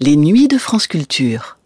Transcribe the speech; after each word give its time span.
Les 0.00 0.14
nuits 0.14 0.46
de 0.46 0.58
France 0.58 0.86
Culture. 0.86 1.58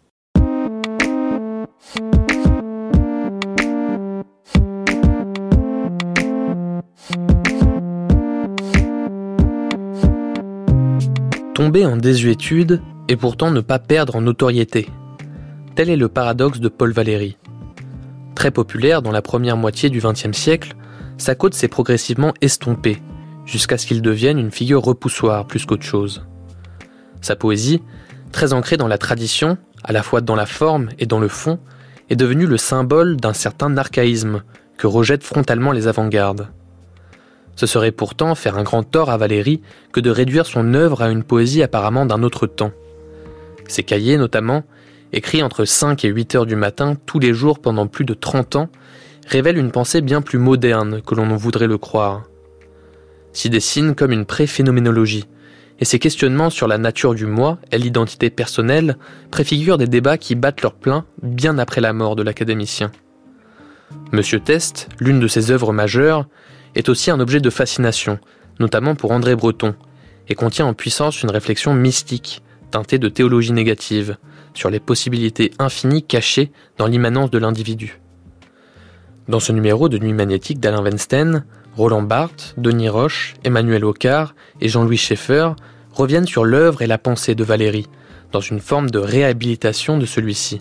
Tomber 11.53 11.85
en 11.85 11.95
désuétude 11.95 12.81
et 13.07 13.15
pourtant 13.15 13.51
ne 13.51 13.61
pas 13.61 13.77
perdre 13.77 14.15
en 14.15 14.21
notoriété. 14.21 14.89
Tel 15.75 15.91
est 15.91 15.95
le 15.95 16.09
paradoxe 16.09 16.59
de 16.59 16.69
Paul 16.69 16.91
Valéry. 16.91 17.37
Très 18.33 18.49
populaire 18.49 19.03
dans 19.03 19.11
la 19.11 19.21
première 19.21 19.57
moitié 19.57 19.91
du 19.91 19.99
XXe 19.99 20.35
siècle, 20.35 20.73
sa 21.19 21.35
côte 21.35 21.53
s'est 21.53 21.67
progressivement 21.67 22.33
estompée, 22.41 22.97
jusqu'à 23.45 23.77
ce 23.77 23.85
qu'il 23.85 24.01
devienne 24.01 24.39
une 24.39 24.49
figure 24.49 24.81
repoussoire 24.81 25.45
plus 25.45 25.67
qu'autre 25.67 25.83
chose. 25.83 26.25
Sa 27.21 27.35
poésie, 27.35 27.83
très 28.33 28.51
ancrée 28.51 28.75
dans 28.75 28.89
la 28.89 28.97
tradition, 28.97 29.57
à 29.85 29.93
la 29.93 30.03
fois 30.03 30.19
dans 30.19 30.35
la 30.35 30.45
forme 30.45 30.89
et 30.99 31.05
dans 31.05 31.21
le 31.21 31.29
fond, 31.29 31.59
est 32.09 32.17
devenue 32.17 32.45
le 32.45 32.57
symbole 32.57 33.15
d'un 33.15 33.31
certain 33.31 33.77
archaïsme 33.77 34.43
que 34.77 34.87
rejettent 34.87 35.23
frontalement 35.23 35.71
les 35.71 35.87
avant-gardes. 35.87 36.49
Ce 37.55 37.67
serait 37.67 37.91
pourtant 37.91 38.35
faire 38.35 38.57
un 38.57 38.63
grand 38.63 38.83
tort 38.83 39.09
à 39.09 39.17
Valéry 39.17 39.61
que 39.93 40.01
de 40.01 40.09
réduire 40.09 40.47
son 40.47 40.73
œuvre 40.73 41.01
à 41.01 41.09
une 41.09 41.23
poésie 41.23 41.63
apparemment 41.63 42.05
d'un 42.05 42.23
autre 42.23 42.47
temps. 42.47 42.71
Ses 43.67 43.83
cahiers, 43.83 44.17
notamment, 44.17 44.63
écrits 45.13 45.43
entre 45.43 45.63
5 45.63 46.03
et 46.03 46.09
8 46.09 46.35
heures 46.35 46.45
du 46.45 46.55
matin 46.55 46.95
tous 47.05 47.19
les 47.19 47.33
jours 47.33 47.59
pendant 47.59 47.87
plus 47.87 48.03
de 48.03 48.15
30 48.15 48.55
ans, 48.55 48.69
révèlent 49.27 49.59
une 49.59 49.71
pensée 49.71 50.01
bien 50.01 50.21
plus 50.21 50.39
moderne 50.39 51.01
que 51.01 51.15
l'on 51.15 51.29
en 51.29 51.37
voudrait 51.37 51.67
le 51.67 51.77
croire. 51.77 52.23
S'y 53.31 53.49
dessine 53.49 53.95
comme 53.95 54.11
une 54.11 54.25
pré-phénoménologie, 54.25 55.25
et 55.79 55.85
ses 55.85 55.99
questionnements 55.99 56.49
sur 56.49 56.67
la 56.67 56.77
nature 56.77 57.15
du 57.15 57.25
moi 57.25 57.57
et 57.71 57.77
l'identité 57.77 58.29
personnelle 58.29 58.97
préfigurent 59.31 59.77
des 59.77 59.87
débats 59.87 60.17
qui 60.17 60.35
battent 60.35 60.61
leur 60.61 60.73
plein 60.73 61.05
bien 61.21 61.57
après 61.57 61.81
la 61.81 61.93
mort 61.93 62.15
de 62.15 62.23
l'académicien. 62.23 62.91
Monsieur 64.11 64.39
Test, 64.39 64.89
l'une 64.99 65.19
de 65.19 65.27
ses 65.27 65.51
œuvres 65.51 65.73
majeures, 65.73 66.27
est 66.75 66.89
aussi 66.89 67.11
un 67.11 67.19
objet 67.19 67.39
de 67.39 67.49
fascination, 67.49 68.19
notamment 68.59 68.95
pour 68.95 69.11
André 69.11 69.35
Breton, 69.35 69.75
et 70.27 70.35
contient 70.35 70.65
en 70.65 70.73
puissance 70.73 71.21
une 71.21 71.31
réflexion 71.31 71.73
mystique, 71.73 72.41
teintée 72.71 72.97
de 72.97 73.09
théologie 73.09 73.51
négative, 73.51 74.17
sur 74.53 74.69
les 74.69 74.79
possibilités 74.79 75.51
infinies 75.59 76.03
cachées 76.03 76.51
dans 76.77 76.87
l'immanence 76.87 77.31
de 77.31 77.37
l'individu. 77.37 77.99
Dans 79.27 79.39
ce 79.39 79.51
numéro 79.51 79.89
de 79.89 79.97
Nuit 79.97 80.13
magnétique 80.13 80.59
d'Alain 80.59 80.83
Weinstein, 80.83 81.45
Roland 81.75 82.03
Barthes, 82.03 82.53
Denis 82.57 82.89
Roche, 82.89 83.33
Emmanuel 83.43 83.83
Ocard 83.83 84.35
et 84.61 84.69
Jean-Louis 84.69 84.97
Schaeffer 84.97 85.51
reviennent 85.91 86.27
sur 86.27 86.45
l'œuvre 86.45 86.81
et 86.81 86.87
la 86.87 86.97
pensée 86.97 87.35
de 87.35 87.43
Valéry, 87.43 87.87
dans 88.31 88.41
une 88.41 88.59
forme 88.59 88.89
de 88.89 88.99
réhabilitation 88.99 89.97
de 89.97 90.05
celui-ci. 90.05 90.59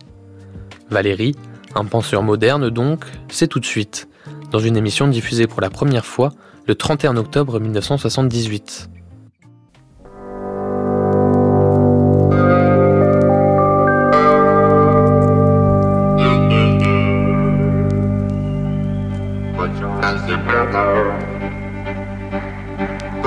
Valéry, 0.91 1.35
un 1.75 1.85
penseur 1.85 2.23
moderne 2.23 2.71
donc, 2.71 3.05
c'est 3.29 3.47
tout 3.47 3.61
de 3.61 3.67
suite, 3.67 4.09
dans 4.51 4.59
une 4.59 4.77
émission 4.77 5.09
diffusée 5.09 5.47
pour 5.47 5.61
la 5.61 5.71
première 5.71 6.07
fois 6.07 6.33
le 6.67 6.75
31 6.75 7.17
octobre 7.17 7.59
1978. 7.61 8.89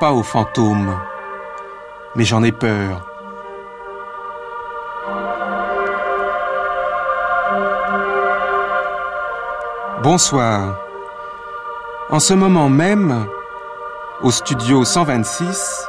pas 0.00 0.12
aux 0.12 0.22
fantômes, 0.22 0.98
mais 2.16 2.24
j'en 2.24 2.42
ai 2.42 2.52
peur. 2.52 3.02
Bonsoir. 10.02 10.78
En 12.08 12.18
ce 12.18 12.32
moment 12.32 12.70
même, 12.70 13.26
au 14.22 14.30
studio 14.30 14.84
126, 14.84 15.86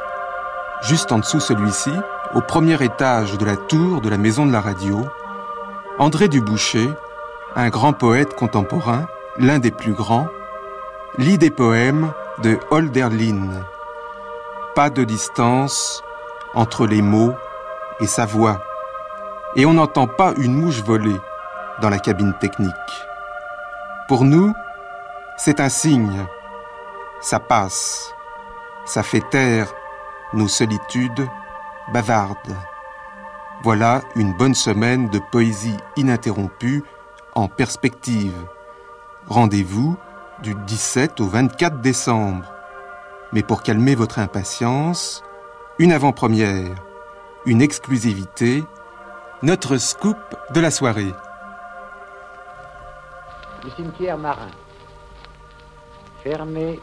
juste 0.82 1.10
en 1.10 1.18
dessous 1.18 1.40
celui-ci, 1.40 1.92
au 2.34 2.42
premier 2.42 2.82
étage 2.84 3.38
de 3.38 3.46
la 3.46 3.56
tour 3.56 4.02
de 4.02 4.10
la 4.10 4.18
maison 4.18 4.44
de 4.44 4.52
la 4.52 4.60
radio, 4.60 5.06
André 5.98 6.28
Duboucher, 6.28 6.90
un 7.56 7.70
grand 7.70 7.94
poète 7.94 8.34
contemporain, 8.34 9.06
l'un 9.38 9.58
des 9.58 9.70
plus 9.70 9.94
grands, 9.94 10.28
lit 11.16 11.38
des 11.38 11.50
poèmes 11.50 12.12
de 12.42 12.58
Holderlin. 12.70 13.62
Pas 14.74 14.88
de 14.88 15.04
distance 15.04 16.02
entre 16.54 16.86
les 16.86 17.02
mots 17.02 17.34
et 18.00 18.06
sa 18.06 18.24
voix. 18.24 18.62
Et 19.54 19.66
on 19.66 19.74
n'entend 19.74 20.06
pas 20.06 20.32
une 20.38 20.54
mouche 20.54 20.82
voler 20.82 21.16
dans 21.82 21.90
la 21.90 21.98
cabine 21.98 22.32
technique. 22.40 22.72
Pour 24.08 24.24
nous, 24.24 24.54
c'est 25.36 25.60
un 25.60 25.68
signe. 25.68 26.24
Ça 27.20 27.38
passe. 27.38 28.14
Ça 28.86 29.02
fait 29.02 29.22
taire 29.30 29.72
nos 30.32 30.48
solitudes 30.48 31.28
bavardes. 31.92 32.56
Voilà 33.62 34.00
une 34.16 34.32
bonne 34.32 34.54
semaine 34.54 35.10
de 35.10 35.20
poésie 35.30 35.76
ininterrompue 35.96 36.82
en 37.34 37.46
perspective. 37.46 38.34
Rendez-vous 39.28 39.98
du 40.42 40.54
17 40.54 41.20
au 41.20 41.26
24 41.26 41.82
décembre. 41.82 42.51
Mais 43.32 43.42
pour 43.42 43.62
calmer 43.62 43.94
votre 43.94 44.18
impatience, 44.18 45.22
une 45.78 45.92
avant-première, 45.92 46.74
une 47.46 47.62
exclusivité, 47.62 48.62
notre 49.42 49.78
scoop 49.78 50.18
de 50.54 50.60
la 50.60 50.70
soirée. 50.70 51.12
Le 53.64 53.70
cimetière 53.70 54.18
marin. 54.18 54.50
Fermé. 56.22 56.78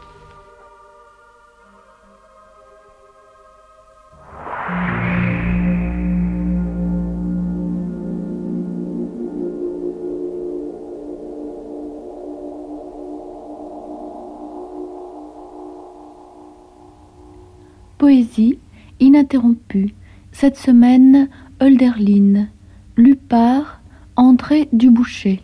Poésie 18.40 18.58
ininterrompue. 19.00 19.94
Cette 20.32 20.56
semaine, 20.56 21.28
Hölderlin. 21.60 22.48
Lu 22.96 23.16
par 23.16 23.80
André 24.16 24.68
Duboucher. 24.72 25.42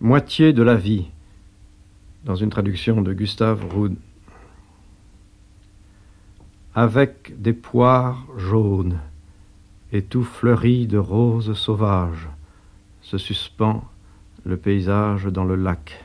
Moitié 0.00 0.52
de 0.52 0.62
la 0.62 0.76
vie, 0.76 1.06
dans 2.24 2.36
une 2.36 2.50
traduction 2.50 3.02
de 3.02 3.12
Gustave 3.12 3.64
Roud. 3.72 3.96
Avec 6.74 7.40
des 7.40 7.54
poires 7.54 8.26
jaunes 8.36 8.98
et 9.92 10.02
tout 10.02 10.24
fleuri 10.24 10.86
de 10.86 10.98
roses 10.98 11.54
sauvages, 11.54 12.28
se 13.02 13.18
suspend 13.18 13.84
le 14.44 14.56
paysage 14.56 15.24
dans 15.26 15.44
le 15.44 15.56
lac. 15.56 16.04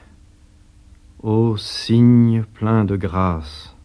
Ô 1.22 1.58
cygne 1.58 2.44
plein 2.54 2.86
de 2.86 2.96
grâce, 2.96 3.76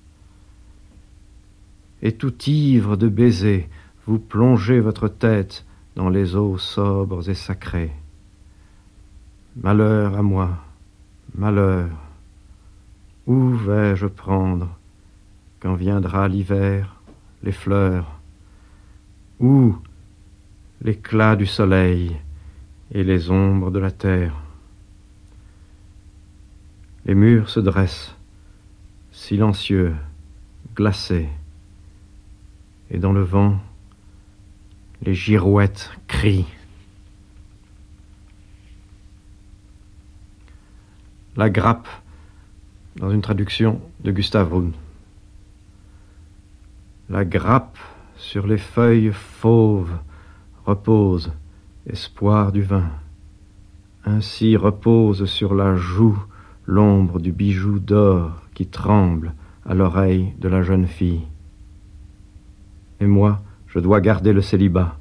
et 2.03 2.13
tout 2.13 2.35
ivre 2.47 2.97
de 2.97 3.09
baisers, 3.09 3.69
vous 4.07 4.19
plongez 4.19 4.81
votre 4.81 5.09
tête 5.09 5.65
dans 5.97 6.09
les 6.09 6.37
eaux 6.37 6.59
sobres 6.59 7.29
et 7.29 7.35
sacrées. 7.35 7.93
Malheur 9.57 10.17
à 10.17 10.23
moi, 10.23 10.59
malheur, 11.35 11.89
où 13.27 13.51
vais-je 13.51 14.07
prendre 14.07 14.69
quand 15.61 15.75
viendra 15.75 16.29
l'hiver, 16.29 16.97
les 17.43 17.53
fleurs, 17.53 18.21
où 19.41 19.77
l'éclat 20.83 21.37
du 21.37 21.47
soleil 21.47 22.17
et 22.93 23.03
les 23.03 23.31
ombres 23.31 23.71
de 23.71 23.79
la 23.79 23.91
terre? 23.91 24.37
Les 27.07 27.15
murs 27.15 27.49
se 27.49 27.61
dressent, 27.61 28.15
silencieux, 29.13 29.95
glacés, 30.75 31.29
et 32.91 32.99
dans 32.99 33.13
le 33.13 33.23
vent, 33.23 33.59
les 35.03 35.15
girouettes 35.15 35.91
crient. 36.07 36.47
La 41.37 41.51
grappe, 41.51 41.89
dans 42.97 43.11
une 43.11 43.21
traduction 43.21 43.81
de 44.03 44.11
Gustave 44.11 44.53
Roun. 44.53 44.73
La 47.11 47.25
grappe 47.25 47.79
sur 48.17 48.47
les 48.47 48.59
feuilles 48.59 49.13
fauves 49.13 49.99
repose, 50.65 51.33
espoir 51.87 52.53
du 52.53 52.63
vin. 52.63 52.91
Ainsi 54.05 54.57
repose 54.57 55.27
sur 55.27 55.55
la 55.55 55.77
joue 55.77 56.19
l'ombre 56.65 57.21
du 57.21 57.33
bijou 57.33 57.79
d'or 57.79 58.43
qui 58.55 58.67
tremble 58.67 59.35
à 59.65 59.75
l'oreille 59.75 60.33
de 60.39 60.49
la 60.49 60.63
jeune 60.63 60.87
fille. 60.87 61.27
Et 63.01 63.07
moi, 63.07 63.41
je 63.67 63.79
dois 63.79 64.01
garder 64.01 64.33
le 64.33 64.41
célibat. 64.41 64.97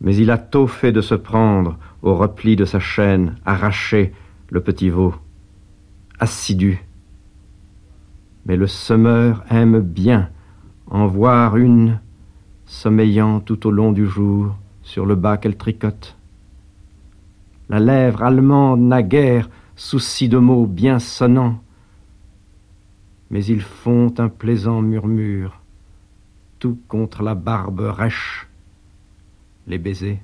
Mais 0.00 0.16
il 0.16 0.30
a 0.30 0.38
tôt 0.38 0.66
fait 0.66 0.92
de 0.92 1.00
se 1.00 1.14
prendre 1.14 1.78
au 2.02 2.14
repli 2.14 2.56
de 2.56 2.64
sa 2.64 2.78
chaîne, 2.78 3.36
arraché 3.44 4.12
le 4.50 4.60
petit 4.60 4.90
veau, 4.90 5.14
assidu. 6.18 6.84
Mais 8.46 8.56
le 8.56 8.66
semeur 8.66 9.44
aime 9.50 9.80
bien 9.80 10.28
en 10.88 11.06
voir 11.06 11.56
une 11.56 11.98
sommeillant 12.66 13.40
tout 13.40 13.66
au 13.66 13.70
long 13.70 13.92
du 13.92 14.06
jour 14.06 14.54
sur 14.82 15.06
le 15.06 15.14
bas 15.14 15.36
qu'elle 15.36 15.56
tricote. 15.56 16.16
La 17.68 17.80
lèvre 17.80 18.22
allemande 18.22 18.80
naguère 18.80 19.48
souci 19.74 20.28
de 20.28 20.38
mots 20.38 20.66
bien 20.66 20.98
sonnants, 20.98 21.60
mais 23.30 23.44
ils 23.44 23.62
font 23.62 24.12
un 24.18 24.28
plaisant 24.28 24.82
murmure 24.82 25.63
contre 26.88 27.22
la 27.22 27.34
barbe 27.34 27.80
rêche, 27.80 28.48
les 29.66 29.78
baisers. 29.78 30.20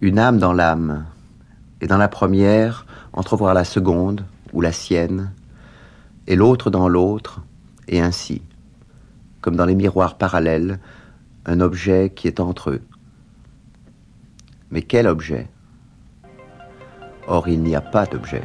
Une 0.00 0.18
âme 0.18 0.38
dans 0.38 0.52
l'âme, 0.52 1.06
et 1.80 1.86
dans 1.86 1.96
la 1.96 2.08
première, 2.08 2.84
entrevoir 3.12 3.54
la 3.54 3.64
seconde 3.64 4.24
ou 4.52 4.60
la 4.60 4.72
sienne, 4.72 5.32
et 6.26 6.36
l'autre 6.36 6.70
dans 6.70 6.88
l'autre, 6.88 7.42
et 7.88 8.00
ainsi, 8.00 8.42
comme 9.40 9.56
dans 9.56 9.64
les 9.64 9.74
miroirs 9.74 10.18
parallèles, 10.18 10.78
un 11.46 11.60
objet 11.60 12.12
qui 12.14 12.28
est 12.28 12.40
entre 12.40 12.70
eux. 12.70 12.82
Mais 14.70 14.82
quel 14.82 15.06
objet? 15.06 15.48
Or, 17.26 17.48
il 17.48 17.62
n'y 17.62 17.74
a 17.74 17.80
pas 17.80 18.06
d'objet. 18.06 18.42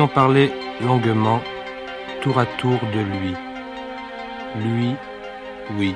Avions 0.00 0.14
parlé 0.14 0.50
longuement, 0.80 1.40
tour 2.22 2.38
à 2.38 2.46
tour 2.46 2.78
de 2.94 3.00
lui. 3.00 3.34
Lui, 4.64 4.94
oui, 5.76 5.94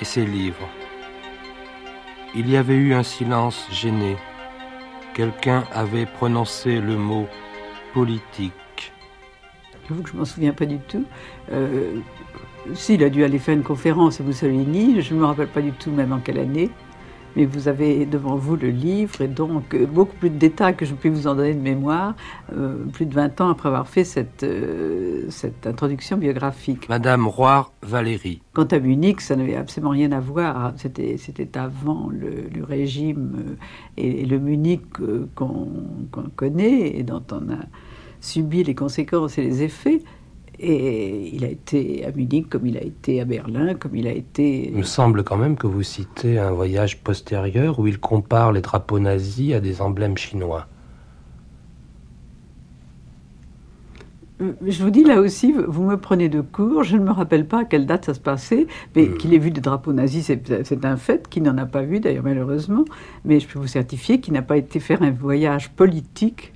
et 0.00 0.04
ses 0.04 0.24
livres. 0.24 0.68
Il 2.36 2.48
y 2.48 2.56
avait 2.56 2.76
eu 2.76 2.94
un 2.94 3.02
silence 3.02 3.66
gêné. 3.72 4.16
Quelqu'un 5.14 5.64
avait 5.72 6.06
prononcé 6.06 6.80
le 6.80 6.96
mot 6.96 7.26
politique. 7.94 8.92
J'avoue 9.88 10.02
que 10.02 10.10
je 10.10 10.16
m'en 10.16 10.24
souviens 10.24 10.52
pas 10.52 10.66
du 10.66 10.78
tout. 10.78 11.04
Euh, 11.50 11.98
S'il 12.74 13.02
a 13.02 13.10
dû 13.10 13.24
aller 13.24 13.40
faire 13.40 13.54
une 13.54 13.64
conférence 13.64 14.20
à 14.20 14.24
Mussolini, 14.24 15.00
je 15.02 15.14
ne 15.14 15.20
me 15.20 15.24
rappelle 15.24 15.48
pas 15.48 15.62
du 15.62 15.72
tout 15.72 15.90
même 15.90 16.12
en 16.12 16.20
quelle 16.20 16.38
année 16.38 16.70
mais 17.36 17.44
vous 17.44 17.68
avez 17.68 18.06
devant 18.06 18.36
vous 18.36 18.56
le 18.56 18.70
livre 18.70 19.20
et 19.20 19.28
donc 19.28 19.74
euh, 19.74 19.86
beaucoup 19.86 20.16
plus 20.16 20.30
de 20.30 20.38
détails 20.38 20.74
que 20.74 20.86
je 20.86 20.94
puis 20.94 21.10
vous 21.10 21.26
en 21.26 21.34
donner 21.34 21.54
de 21.54 21.60
mémoire, 21.60 22.14
euh, 22.56 22.84
plus 22.92 23.06
de 23.06 23.14
20 23.14 23.40
ans 23.42 23.50
après 23.50 23.68
avoir 23.68 23.86
fait 23.86 24.04
cette, 24.04 24.42
euh, 24.42 25.26
cette 25.28 25.66
introduction 25.66 26.16
biographique. 26.16 26.88
Madame 26.88 27.28
Roy 27.28 27.70
Valérie. 27.82 28.40
Quant 28.54 28.64
à 28.64 28.78
Munich, 28.78 29.20
ça 29.20 29.36
n'avait 29.36 29.56
absolument 29.56 29.90
rien 29.90 30.12
à 30.12 30.20
voir. 30.20 30.72
C'était, 30.76 31.16
c'était 31.18 31.58
avant 31.58 32.08
le, 32.10 32.48
le 32.52 32.64
régime 32.64 33.56
et, 33.98 34.22
et, 34.22 34.24
le 34.24 34.38
Munich 34.38 34.82
qu'on, 35.34 35.68
qu'on 36.10 36.30
connaît 36.34 36.96
et 36.96 37.02
dont 37.02 37.22
on 37.32 37.50
a 37.52 37.58
subi 38.20 38.64
les 38.64 38.74
conséquences 38.74 39.36
et 39.38 39.42
les 39.42 39.62
effets. 39.62 40.02
Et 40.58 41.34
il 41.34 41.44
a 41.44 41.48
été 41.48 42.04
à 42.06 42.12
Munich 42.12 42.48
comme 42.48 42.66
il 42.66 42.76
a 42.76 42.82
été 42.82 43.20
à 43.20 43.24
Berlin, 43.24 43.74
comme 43.74 43.94
il 43.94 44.06
a 44.06 44.12
été... 44.12 44.68
Il 44.68 44.76
me 44.76 44.82
semble 44.82 45.22
quand 45.22 45.36
même 45.36 45.56
que 45.56 45.66
vous 45.66 45.82
citez 45.82 46.38
un 46.38 46.50
voyage 46.50 46.98
postérieur 47.02 47.78
où 47.78 47.86
il 47.86 47.98
compare 47.98 48.52
les 48.52 48.62
drapeaux 48.62 48.98
nazis 48.98 49.54
à 49.54 49.60
des 49.60 49.82
emblèmes 49.82 50.16
chinois. 50.16 50.66
Je 54.38 54.82
vous 54.82 54.90
dis 54.90 55.02
là 55.02 55.20
aussi, 55.20 55.52
vous 55.52 55.82
me 55.82 55.96
prenez 55.96 56.28
de 56.28 56.42
court, 56.42 56.84
je 56.84 56.96
ne 56.96 57.02
me 57.02 57.10
rappelle 57.10 57.46
pas 57.46 57.60
à 57.60 57.64
quelle 57.64 57.86
date 57.86 58.04
ça 58.04 58.12
se 58.12 58.20
passait, 58.20 58.66
mais 58.94 59.06
mmh. 59.06 59.16
qu'il 59.16 59.32
ait 59.32 59.38
vu 59.38 59.50
des 59.50 59.62
drapeaux 59.62 59.94
nazis, 59.94 60.26
c'est 60.26 60.84
un 60.84 60.96
fait, 60.98 61.26
qu'il 61.28 61.42
n'en 61.42 61.56
a 61.56 61.64
pas 61.64 61.80
vu 61.82 62.00
d'ailleurs 62.00 62.24
malheureusement, 62.24 62.84
mais 63.24 63.40
je 63.40 63.48
peux 63.48 63.58
vous 63.58 63.66
certifier 63.66 64.20
qu'il 64.20 64.34
n'a 64.34 64.42
pas 64.42 64.58
été 64.58 64.78
faire 64.78 65.02
un 65.02 65.10
voyage 65.10 65.70
politique 65.70 66.52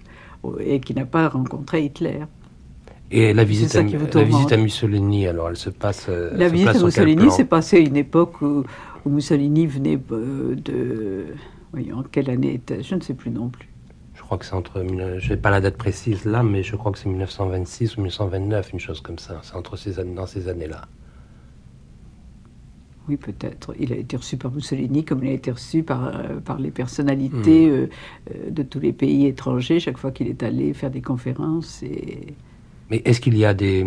et 0.59 0.81
qu'il 0.81 0.97
n'a 0.97 1.07
pas 1.07 1.29
rencontré 1.29 1.85
Hitler. 1.85 2.21
Et 3.13 3.33
la 3.33 3.43
visite, 3.43 3.75
à, 3.75 3.83
la 3.83 4.25
visite 4.25 4.53
à 4.53 4.57
Mussolini, 4.57 5.27
alors 5.27 5.49
elle 5.49 5.57
se 5.57 5.71
passe. 5.71 6.09
La 6.09 6.49
se 6.49 6.53
visite 6.53 6.67
passe 6.67 6.83
à 6.83 6.85
Mussolini 6.85 7.31
s'est 7.31 7.45
passée 7.45 7.77
à 7.79 7.81
une 7.81 7.97
époque 7.97 8.41
où, 8.41 8.65
où 9.05 9.11
Mussolini 9.11 9.67
venait 9.67 9.97
de. 9.97 11.27
Voyons, 11.73 12.05
quelle 12.11 12.31
année 12.31 12.55
était 12.55 12.83
Je 12.83 12.95
ne 12.95 13.01
sais 13.01 13.15
plus 13.15 13.31
non 13.31 13.49
plus. 13.49 13.69
Je 14.15 14.23
crois 14.23 14.39
que 14.39 14.45
c'est 14.45 14.55
entre. 14.55 14.85
Je 15.19 15.31
n'ai 15.31 15.37
pas 15.37 15.51
la 15.51 15.61
date 15.61 15.77
précise 15.77 16.25
là, 16.25 16.45
mais 16.45 16.63
je 16.63 16.77
crois 16.77 16.93
que 16.93 16.99
c'est 16.99 17.09
1926 17.09 17.97
ou 17.97 18.03
1929, 18.03 18.73
une 18.73 18.81
chose 18.81 19.01
comme 19.01 19.19
ça. 19.19 19.41
C'est 19.43 19.57
entre 19.57 19.77
ces, 19.77 20.05
dans 20.05 20.27
ces 20.27 20.49
années-là. 20.49 20.83
Oui, 23.09 23.17
peut-être. 23.17 23.75
Il 23.81 23.93
a 23.93 23.97
été 23.97 24.17
reçu 24.17 24.37
par 24.37 24.53
Mussolini 24.53 25.05
comme 25.05 25.25
il 25.25 25.31
a 25.31 25.33
été 25.33 25.51
reçu 25.51 25.83
par, 25.83 26.07
euh, 26.07 26.39
par 26.39 26.61
les 26.61 26.71
personnalités 26.71 27.69
mmh. 27.69 27.73
euh, 27.73 28.51
de 28.51 28.63
tous 28.63 28.79
les 28.79 28.93
pays 28.93 29.27
étrangers 29.27 29.81
chaque 29.81 29.99
fois 29.99 30.13
qu'il 30.13 30.29
est 30.29 30.45
allé 30.45 30.75
faire 30.75 30.93
des 30.93 31.03
conférences. 31.03 31.83
Et... 31.83 32.35
Mais 32.91 33.03
est-ce 33.05 33.21
qu'il 33.21 33.37
y 33.37 33.45
a 33.45 33.55
des, 33.55 33.87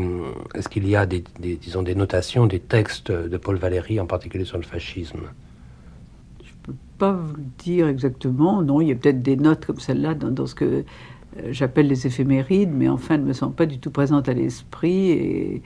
est-ce 0.55 0.69
qu'il 0.69 0.87
y 0.87 0.95
a 0.95 1.05
des, 1.05 1.23
des, 1.39 1.55
disons, 1.55 1.83
des 1.83 1.95
notations, 1.95 2.47
des 2.47 2.59
textes 2.59 3.11
de 3.11 3.37
Paul 3.37 3.57
Valéry, 3.57 3.99
en 3.99 4.05
particulier 4.05 4.45
sur 4.45 4.57
le 4.57 4.63
fascisme? 4.63 5.19
Je 6.41 6.49
ne 6.49 6.55
peux 6.63 6.75
pas 6.97 7.11
vous 7.11 7.35
le 7.35 7.43
dire 7.57 7.87
exactement. 7.87 8.61
Non, 8.61 8.79
il 8.81 8.87
y 8.87 8.91
a 8.91 8.95
peut-être 8.95 9.21
des 9.21 9.35
notes 9.35 9.65
comme 9.65 9.79
celle-là 9.79 10.13
dans, 10.13 10.31
dans, 10.31 10.45
ce 10.45 10.55
que 10.55 10.65
euh, 10.65 10.83
j'appelle 11.51 11.87
les 11.87 12.07
éphémérides, 12.07 12.71
mais 12.73 12.87
enfin, 12.87 13.15
elles 13.15 13.23
ne 13.23 13.27
me 13.27 13.33
sont 13.33 13.51
pas 13.51 13.65
du 13.65 13.79
tout 13.79 13.91
présentes 13.91 14.29
à 14.29 14.33
l'esprit. 14.33 15.11
Et 15.11 15.61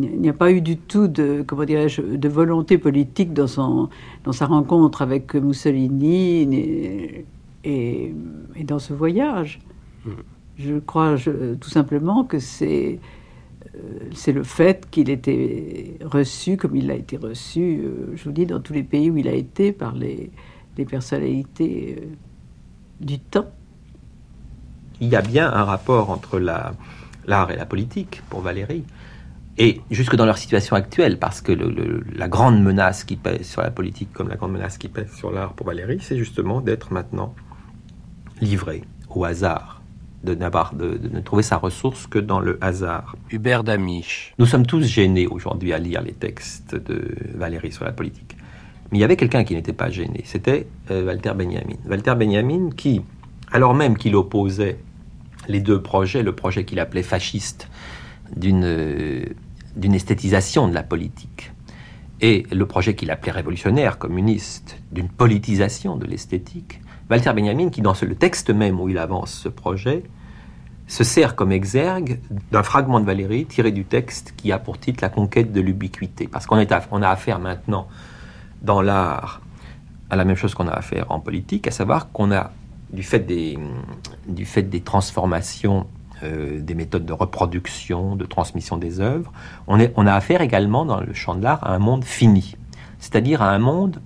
il 0.00 0.20
n'y 0.20 0.28
a 0.28 0.32
pas 0.32 0.50
eu 0.50 0.62
du 0.62 0.78
tout 0.78 1.08
de, 1.08 1.44
comment 1.46 1.64
dirais-je, 1.64 2.00
de 2.00 2.28
volonté 2.28 2.78
politique 2.78 3.34
dans, 3.34 3.48
son, 3.48 3.90
dans 4.24 4.32
sa 4.32 4.46
rencontre 4.46 5.02
avec 5.02 5.34
Mussolini. 5.34 6.42
Et, 6.54 7.26
et 7.64 8.14
et 8.60 8.64
dans 8.64 8.78
ce 8.78 8.92
voyage. 8.92 9.60
Mm. 10.04 10.10
Je 10.62 10.78
crois 10.78 11.16
tout 11.60 11.70
simplement 11.70 12.24
que 12.24 12.38
c'est 12.38 12.98
euh, 13.76 13.78
c'est 14.14 14.32
le 14.32 14.42
fait 14.42 14.88
qu'il 14.90 15.10
était 15.10 15.98
reçu 16.04 16.56
comme 16.56 16.76
il 16.76 16.90
a 16.90 16.94
été 16.94 17.16
reçu, 17.16 17.82
euh, 17.84 18.12
je 18.16 18.24
vous 18.24 18.32
dis, 18.32 18.46
dans 18.46 18.60
tous 18.60 18.72
les 18.72 18.82
pays 18.82 19.10
où 19.10 19.16
il 19.16 19.28
a 19.28 19.32
été 19.32 19.72
par 19.72 19.94
les, 19.94 20.30
les 20.76 20.84
personnalités 20.84 21.96
euh, 22.00 22.06
du 23.00 23.18
temps. 23.18 23.50
Il 25.00 25.08
y 25.08 25.16
a 25.16 25.22
bien 25.22 25.50
un 25.52 25.64
rapport 25.64 26.10
entre 26.10 26.38
l'art 26.38 27.50
et 27.50 27.56
la 27.56 27.66
politique 27.66 28.22
pour 28.28 28.40
Valérie, 28.40 28.84
et 29.56 29.80
jusque 29.90 30.16
dans 30.16 30.26
leur 30.26 30.38
situation 30.38 30.76
actuelle, 30.76 31.18
parce 31.18 31.40
que 31.40 31.52
la 31.52 32.28
grande 32.28 32.62
menace 32.62 33.04
qui 33.04 33.16
pèse 33.16 33.46
sur 33.46 33.62
la 33.62 33.70
politique 33.70 34.12
comme 34.12 34.28
la 34.28 34.36
grande 34.36 34.52
menace 34.52 34.78
qui 34.78 34.88
pèse 34.88 35.12
sur 35.14 35.30
l'art 35.30 35.52
pour 35.54 35.66
Valérie, 35.66 35.98
c'est 36.00 36.16
justement 36.16 36.60
d'être 36.60 36.92
maintenant 36.92 37.34
livré 38.40 38.82
au 39.08 39.24
hasard 39.24 39.79
de, 40.24 40.34
de, 40.34 41.08
ne 41.08 41.20
trouver 41.20 41.42
sa 41.42 41.56
ressource 41.56 42.06
que 42.06 42.18
dans 42.18 42.40
le 42.40 42.58
hasard. 42.60 43.16
Hubert 43.30 43.64
Damisch. 43.64 44.34
Nous 44.38 44.46
sommes 44.46 44.66
tous 44.66 44.84
gênés 44.84 45.26
aujourd'hui 45.26 45.72
à 45.72 45.78
lire 45.78 46.02
les 46.02 46.12
textes 46.12 46.74
de 46.74 47.14
Valérie 47.34 47.72
sur 47.72 47.84
la 47.84 47.92
politique. 47.92 48.36
Mais 48.90 48.98
il 48.98 49.00
y 49.00 49.04
avait 49.04 49.16
quelqu'un 49.16 49.44
qui 49.44 49.54
n'était 49.54 49.72
pas 49.72 49.88
gêné, 49.88 50.22
c'était 50.24 50.66
euh, 50.90 51.04
Walter 51.06 51.32
Benjamin. 51.34 51.76
Walter 51.88 52.14
Benjamin 52.16 52.70
qui, 52.70 53.02
alors 53.52 53.74
même 53.74 53.96
qu'il 53.96 54.16
opposait 54.16 54.78
les 55.48 55.60
deux 55.60 55.80
projets, 55.80 56.22
le 56.22 56.34
projet 56.34 56.64
qu'il 56.64 56.80
appelait 56.80 57.02
fasciste 57.02 57.68
d'une 58.36 58.64
euh, 58.64 59.24
d'une 59.76 59.94
esthétisation 59.94 60.66
de 60.66 60.74
la 60.74 60.82
politique, 60.82 61.52
et 62.20 62.44
le 62.52 62.66
projet 62.66 62.94
qu'il 62.94 63.10
appelait 63.10 63.32
révolutionnaire, 63.32 63.98
communiste, 63.98 64.76
d'une 64.92 65.08
politisation 65.08 65.96
de 65.96 66.04
l'esthétique, 66.06 66.80
Walter 67.10 67.32
Benjamin, 67.32 67.70
qui 67.70 67.82
dans 67.82 67.94
le 68.00 68.14
texte 68.14 68.50
même 68.50 68.80
où 68.80 68.88
il 68.88 68.96
avance 68.96 69.32
ce 69.32 69.48
projet, 69.48 70.04
se 70.86 71.04
sert 71.04 71.36
comme 71.36 71.52
exergue 71.52 72.20
d'un 72.50 72.62
fragment 72.62 73.00
de 73.00 73.04
Valérie 73.04 73.46
tiré 73.46 73.72
du 73.72 73.84
texte 73.84 74.34
qui 74.36 74.52
a 74.52 74.58
pour 74.58 74.78
titre 74.78 75.00
La 75.02 75.08
conquête 75.08 75.52
de 75.52 75.60
l'ubiquité. 75.60 76.26
Parce 76.26 76.46
qu'on 76.46 76.64
on 76.90 77.02
a 77.02 77.08
affaire 77.08 77.38
maintenant 77.38 77.88
dans 78.62 78.82
l'art 78.82 79.40
à 80.10 80.16
la 80.16 80.24
même 80.24 80.36
chose 80.36 80.54
qu'on 80.54 80.66
a 80.66 80.72
affaire 80.72 81.06
en 81.10 81.20
politique, 81.20 81.68
à 81.68 81.70
savoir 81.70 82.10
qu'on 82.10 82.32
a, 82.32 82.50
du 82.92 83.04
fait 83.04 83.20
des, 83.20 83.56
transformations 84.84 85.86
euh, 86.24 86.60
des 86.60 86.74
méthodes 86.74 87.06
de 87.06 87.12
reproduction, 87.12 88.16
de 88.16 88.24
transmission 88.26 88.76
des 88.76 89.00
œuvres, 89.00 89.32
on, 89.68 89.78
est, 89.78 89.92
on 89.96 90.06
a 90.06 90.14
affaire 90.14 90.40
également 90.40 90.84
dans 90.84 91.00
le 91.00 91.14
champ 91.14 91.36
de 91.36 91.42
l'art 91.44 91.64
à 91.64 91.72
un 91.72 91.78
monde 91.78 92.04
fini, 92.04 92.56
c'est-à-dire 92.98 93.40
à 93.42 93.50
un 93.50 93.60
monde 93.60 94.00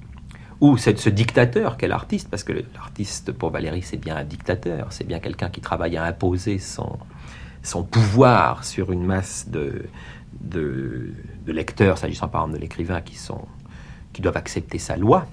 ou 0.64 0.78
c'est 0.78 0.98
ce 0.98 1.10
dictateur 1.10 1.76
qu'est 1.76 1.88
l'artiste, 1.88 2.30
parce 2.30 2.42
que 2.42 2.54
l'artiste 2.74 3.32
pour 3.32 3.50
Valérie 3.50 3.82
c'est 3.82 3.98
bien 3.98 4.16
un 4.16 4.24
dictateur, 4.24 4.86
c'est 4.94 5.06
bien 5.06 5.18
quelqu'un 5.18 5.50
qui 5.50 5.60
travaille 5.60 5.98
à 5.98 6.04
imposer 6.04 6.58
son, 6.58 6.98
son 7.62 7.82
pouvoir 7.82 8.64
sur 8.64 8.90
une 8.90 9.04
masse 9.04 9.46
de, 9.50 9.84
de, 10.40 11.12
lecteurs, 11.46 11.98
s'agissant 11.98 12.28
par 12.28 12.44
exemple 12.44 12.56
de 12.56 12.62
l'écrivain 12.62 13.02
qui, 13.02 13.18
qui 14.14 14.22
doivent 14.22 14.38
accepter 14.38 14.78
sa 14.78 14.96
loi. 14.96 15.26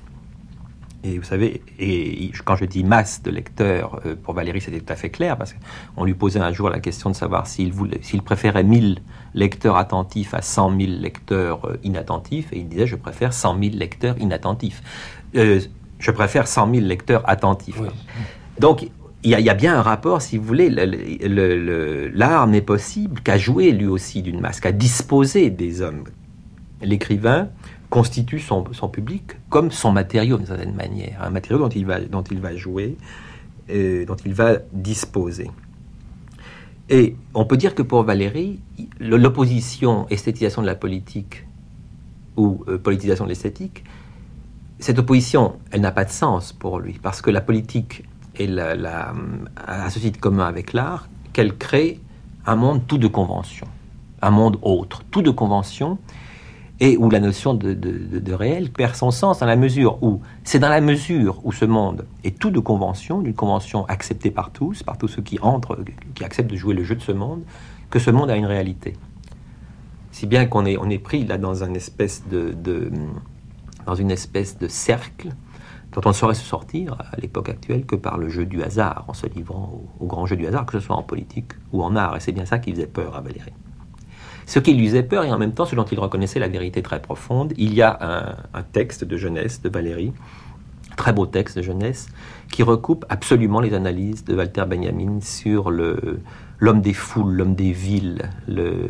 Et 1.03 1.17
vous 1.17 1.23
savez, 1.23 1.63
et 1.79 2.31
quand 2.45 2.57
je 2.57 2.65
dis 2.65 2.83
masse 2.83 3.23
de 3.23 3.31
lecteurs, 3.31 4.01
euh, 4.05 4.15
pour 4.21 4.35
Valérie 4.35 4.61
c'était 4.61 4.81
tout 4.81 4.93
à 4.93 4.95
fait 4.95 5.09
clair, 5.09 5.35
parce 5.38 5.55
qu'on 5.95 6.03
lui 6.03 6.13
posait 6.13 6.41
un 6.41 6.51
jour 6.51 6.69
la 6.69 6.79
question 6.79 7.09
de 7.09 7.15
savoir 7.15 7.47
s'il, 7.47 7.73
s'il 8.01 8.21
préférait 8.21 8.63
1000 8.63 9.00
lecteurs 9.33 9.77
attentifs 9.77 10.33
à 10.33 10.43
100 10.43 10.77
000 10.77 10.91
lecteurs 11.00 11.65
euh, 11.65 11.77
inattentifs, 11.83 12.53
et 12.53 12.59
il 12.59 12.67
disait 12.67 12.85
je 12.85 12.97
préfère 12.97 13.33
100 13.33 13.59
000 13.59 13.75
lecteurs 13.77 14.19
inattentifs. 14.19 14.83
Euh, 15.35 15.59
je 16.00 16.11
préfère 16.11 16.47
100 16.47 16.73
000 16.73 16.85
lecteurs 16.88 17.27
attentifs. 17.29 17.79
Donc, 18.59 18.89
il 19.23 19.29
y, 19.29 19.50
a 19.50 19.53
bien 19.53 19.77
un 19.77 19.83
rapport, 19.83 20.19
si 20.19 20.38
vous 20.38 20.43
voulez, 20.43 20.69
l'art 22.13 22.47
n'est 22.47 22.61
possible 22.61 23.21
qu'à 23.21 23.38
jouer 23.38 23.71
lui 23.71 23.85
aussi 23.85 24.23
d'une 24.23 24.39
masse, 24.39 24.59
qu'à 24.59 24.71
disposer 24.71 25.51
des 25.51 25.81
hommes. 25.83 26.05
L'écrivain 26.81 27.50
constitue 27.91 28.39
son, 28.39 28.63
public 28.91 29.33
comme 29.50 29.69
son 29.69 29.91
matériau 29.91 30.38
d'une 30.38 30.47
certaine 30.47 30.73
manière, 30.73 31.21
un 31.21 31.29
matériau 31.29 31.59
dont 31.59 31.69
il 31.69 31.85
va, 31.85 32.00
dont 32.00 32.23
il 32.23 32.39
va 32.39 32.55
jouer, 32.55 32.97
euh, 33.69 34.05
dont 34.05 34.15
il 34.25 34.33
va 34.33 34.55
disposer. 34.73 35.51
Et 36.89 37.15
on 37.35 37.45
peut 37.45 37.57
dire 37.57 37.75
que 37.75 37.83
pour 37.83 38.01
Valérie, 38.03 38.59
l'opposition 39.00 40.07
esthétisation 40.09 40.63
de 40.63 40.67
la 40.67 40.75
politique 40.75 41.45
ou 42.38 42.63
euh, 42.67 42.79
politisation 42.79 43.25
de 43.25 43.29
l'esthétique, 43.29 43.83
cette 44.81 45.00
opposition, 45.00 45.53
elle 45.71 45.81
n'a 45.81 45.91
pas 45.91 46.05
de 46.05 46.09
sens 46.09 46.53
pour 46.53 46.79
lui, 46.79 47.00
parce 47.01 47.21
que 47.21 47.29
la 47.29 47.41
politique 47.41 48.03
est 48.35 48.47
la, 48.47 49.13
a 49.67 49.89
ceci 49.89 50.11
de 50.11 50.17
commun 50.17 50.47
avec 50.47 50.73
l'art 50.73 51.07
qu'elle 51.33 51.55
crée 51.55 52.00
un 52.45 52.55
monde 52.55 52.81
tout 52.88 52.97
de 52.97 53.07
convention, 53.07 53.67
un 54.21 54.31
monde 54.31 54.57
autre, 54.61 55.03
tout 55.11 55.21
de 55.21 55.29
convention, 55.29 56.00
et 56.79 56.97
où 56.97 57.11
la 57.11 57.19
notion 57.19 57.53
de, 57.53 58.33
réel 58.33 58.71
perd 58.71 58.95
son 58.95 59.11
sens 59.11 59.39
dans 59.39 59.45
la 59.45 59.55
mesure 59.55 60.01
où 60.01 60.21
c'est 60.43 60.57
dans 60.57 60.69
la 60.69 60.81
mesure 60.81 61.39
où 61.43 61.51
ce 61.51 61.65
monde 61.65 62.07
est 62.23 62.39
tout 62.39 62.50
de 62.50 62.59
convention, 62.59 63.21
d'une 63.21 63.35
convention 63.35 63.85
acceptée 63.85 64.31
par 64.31 64.50
tous, 64.51 64.81
par 64.81 64.97
tous 64.97 65.07
ceux 65.07 65.21
qui 65.21 65.38
entrent, 65.39 65.77
qui 66.15 66.23
acceptent 66.23 66.50
de 66.50 66.55
jouer 66.55 66.73
le 66.73 66.83
jeu 66.83 66.95
de 66.95 67.01
ce 67.01 67.11
monde, 67.11 67.43
que 67.91 68.00
ce 68.00 68.09
monde 68.09 68.31
a 68.31 68.35
une 68.35 68.47
réalité. 68.47 68.93
Si 70.11 70.25
bien 70.25 70.47
qu'on 70.47 70.65
est, 70.65 70.77
on 70.77 70.89
est 70.89 70.97
pris 70.97 71.23
là 71.23 71.38
dans 71.38 71.63
une 71.63 71.75
espèce 71.75 72.23
de, 72.27 72.91
dans 73.85 73.95
une 73.95 74.11
espèce 74.11 74.57
de 74.57 74.67
cercle 74.67 75.29
dont 75.91 76.01
on 76.05 76.09
ne 76.09 76.13
saurait 76.13 76.35
se 76.35 76.45
sortir 76.45 76.95
à 77.11 77.19
l'époque 77.19 77.50
actuelle 77.50 77.85
que 77.85 77.95
par 77.95 78.17
le 78.17 78.29
jeu 78.29 78.45
du 78.45 78.63
hasard, 78.63 79.05
en 79.07 79.13
se 79.13 79.27
livrant 79.27 79.83
au, 80.00 80.05
grand 80.05 80.25
jeu 80.25 80.35
du 80.35 80.47
hasard, 80.47 80.65
que 80.65 80.73
ce 80.73 80.79
soit 80.79 80.95
en 80.95 81.03
politique 81.03 81.51
ou 81.73 81.83
en 81.83 81.95
art. 81.95 82.15
Et 82.15 82.19
c'est 82.19 82.31
bien 82.31 82.45
ça 82.45 82.59
qui 82.59 82.71
faisait 82.71 82.88
peur 82.88 83.15
à 83.15 83.21
Valérie. 83.21 83.53
Ce 84.45 84.59
qui 84.59 84.73
lui 84.73 84.88
faisait 84.88 85.03
peur 85.03 85.23
et 85.23 85.31
en 85.31 85.38
même 85.38 85.53
temps 85.53 85.65
ce 85.65 85.75
dont 85.75 85.85
il 85.85 86.00
reconnaissait 86.00 86.39
la 86.39 86.47
vérité 86.47 86.81
très 86.81 87.01
profonde, 87.01 87.53
il 87.57 87.73
y 87.73 87.81
a 87.81 88.35
un, 88.53 88.63
texte 88.63 89.03
de 89.03 89.17
jeunesse 89.17 89.61
de 89.61 89.69
Valérie, 89.69 90.13
très 90.95 91.13
beau 91.13 91.25
texte 91.25 91.57
de 91.57 91.61
jeunesse, 91.61 92.07
qui 92.51 92.63
recoupe 92.63 93.05
absolument 93.09 93.59
les 93.59 93.73
analyses 93.73 94.23
de 94.23 94.35
Walter 94.35 94.65
Benjamin 94.67 95.19
sur 95.21 95.71
l'homme 95.71 96.81
des 96.81 96.93
foules, 96.93 97.33
l'homme 97.33 97.55
des 97.55 97.71
villes, 97.71 98.29
le, 98.47 98.89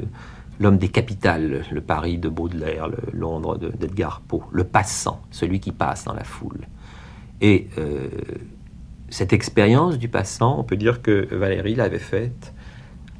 l'homme 0.62 0.77
des 0.77 0.89
capitales, 0.89 1.65
le 1.72 1.82
Paris 1.82 2.20
de 2.20 2.30
Baudelaire, 2.30 2.88
le 2.88 2.98
Londres 3.12 3.58
d'Edgar 3.58 4.22
Poe, 4.22 4.44
le 4.51 4.63
passant, 4.63 5.22
celui 5.32 5.60
qui 5.60 5.72
passe 5.72 6.06
dans 6.06 6.13
la 6.13 6.24
foule. 6.24 6.68
Et 7.41 7.68
euh, 7.80 8.08
cette 9.10 9.34
expérience 9.34 9.98
du 9.98 10.08
passant, 10.08 10.60
on 10.60 10.63
peut 10.63 10.77
dire 10.77 11.01
que 11.01 11.27
Valérie 11.34 11.74
l'avait 11.74 11.98
faite 11.98 12.53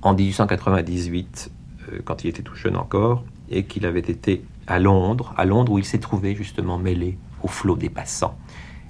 en 0.03 0.13
1898, 0.13 1.51
euh, 1.91 2.00
quand 2.05 2.24
il 2.24 2.27
était 2.27 2.43
tout 2.43 2.55
jeune 2.55 2.77
encore, 2.77 3.24
et 3.50 3.63
qu'il 3.63 3.88
avait 3.88 4.00
été 4.00 4.45
à 4.67 4.77
Londres, 4.77 5.33
à 5.36 5.45
Londres 5.45 5.71
où 5.74 5.79
il 5.79 5.86
s'est 5.86 6.00
trouvé 6.00 6.36
justement 6.36 6.77
mêlé 6.77 7.17
au 7.41 7.48
flot 7.48 7.75
des 7.75 7.89
passants, 7.89 8.38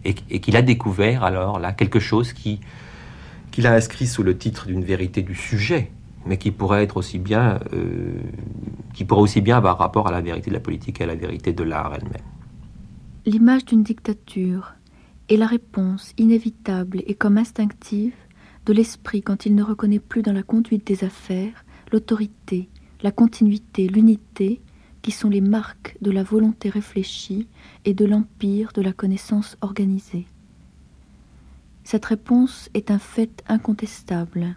et, 0.03 0.13
qu'il 0.13 0.57
a 0.57 0.61
découvert 0.61 1.23
alors 1.23 1.59
là 1.59 1.71
quelque 1.73 1.99
chose 1.99 2.33
qui 2.33 2.59
qu'il 3.51 3.67
a 3.67 3.73
inscrit 3.73 4.07
sous 4.07 4.23
le 4.23 4.37
titre 4.37 4.67
d'une 4.67 4.83
vérité 4.83 5.21
du 5.21 5.35
sujet, 5.35 5.91
mais 6.25 6.37
qui 6.37 6.51
pourrait 6.51 6.83
être 6.83 6.97
aussi 6.97 7.19
bien, 7.19 7.59
euh, 7.73 8.13
qui 8.93 9.05
pourrait 9.05 9.21
aussi 9.21 9.41
bien 9.41 9.57
avoir 9.57 9.77
rapport 9.77 10.07
à 10.07 10.11
la 10.11 10.21
vérité 10.21 10.49
de 10.49 10.55
la 10.55 10.61
politique 10.61 11.01
et 11.01 11.03
à 11.03 11.07
la 11.07 11.15
vérité 11.15 11.53
de 11.53 11.63
l'art 11.63 11.93
elle-même. 11.95 12.21
L'image 13.25 13.65
d'une 13.65 13.83
dictature 13.83 14.73
est 15.29 15.37
la 15.37 15.47
réponse 15.47 16.13
inévitable 16.17 17.03
et 17.07 17.15
comme 17.15 17.37
instinctive 17.37 18.15
de 18.65 18.73
l'esprit 18.73 19.21
quand 19.21 19.45
il 19.45 19.55
ne 19.55 19.63
reconnaît 19.63 19.99
plus 19.99 20.21
dans 20.21 20.33
la 20.33 20.43
conduite 20.43 20.85
des 20.85 21.03
affaires 21.03 21.65
l'autorité, 21.91 22.69
la 23.01 23.11
continuité, 23.11 23.87
l'unité, 23.87 24.61
qui 25.01 25.11
sont 25.11 25.29
les 25.29 25.41
marques 25.41 25.97
de 26.01 26.11
la 26.11 26.23
volonté 26.23 26.69
réfléchie 26.69 27.47
et 27.85 27.93
de 27.93 28.05
l'empire 28.05 28.71
de 28.73 28.81
la 28.81 28.93
connaissance 28.93 29.57
organisée. 29.61 30.27
Cette 31.83 32.05
réponse 32.05 32.69
est 32.73 32.91
un 32.91 32.99
fait 32.99 33.43
incontestable. 33.47 34.55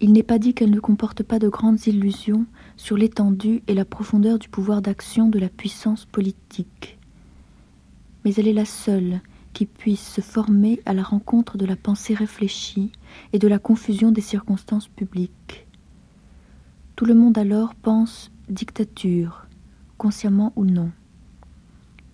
Il 0.00 0.12
n'est 0.12 0.22
pas 0.22 0.38
dit 0.38 0.54
qu'elle 0.54 0.70
ne 0.70 0.78
comporte 0.78 1.24
pas 1.24 1.40
de 1.40 1.48
grandes 1.48 1.86
illusions 1.86 2.46
sur 2.76 2.96
l'étendue 2.96 3.62
et 3.66 3.74
la 3.74 3.84
profondeur 3.84 4.38
du 4.38 4.48
pouvoir 4.48 4.80
d'action 4.80 5.28
de 5.28 5.40
la 5.40 5.48
puissance 5.48 6.04
politique. 6.04 6.98
Mais 8.24 8.32
elle 8.34 8.46
est 8.46 8.52
la 8.52 8.64
seule 8.64 9.20
qui 9.52 9.66
puisse 9.66 10.06
se 10.06 10.20
former 10.20 10.80
à 10.86 10.94
la 10.94 11.02
rencontre 11.02 11.58
de 11.58 11.66
la 11.66 11.74
pensée 11.74 12.14
réfléchie 12.14 12.92
et 13.32 13.40
de 13.40 13.48
la 13.48 13.58
confusion 13.58 14.12
des 14.12 14.20
circonstances 14.20 14.86
publiques. 14.86 15.66
Tout 16.94 17.04
le 17.04 17.14
monde 17.14 17.36
alors 17.38 17.74
pense 17.74 18.30
dictature, 18.48 19.46
consciemment 19.96 20.52
ou 20.54 20.64
non. 20.64 20.92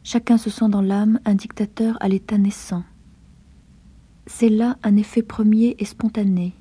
Chacun 0.04 0.38
se 0.38 0.48
sent 0.48 0.68
dans 0.70 0.82
l'âme 0.82 1.20
un 1.26 1.34
dictateur 1.34 1.98
à 2.00 2.08
l'état 2.08 2.38
naissant. 2.38 2.84
C'est 4.26 4.48
là 4.48 4.78
un 4.82 4.96
effet 4.96 5.22
premier 5.22 5.76
et 5.78 5.84
spontané, 5.84 6.54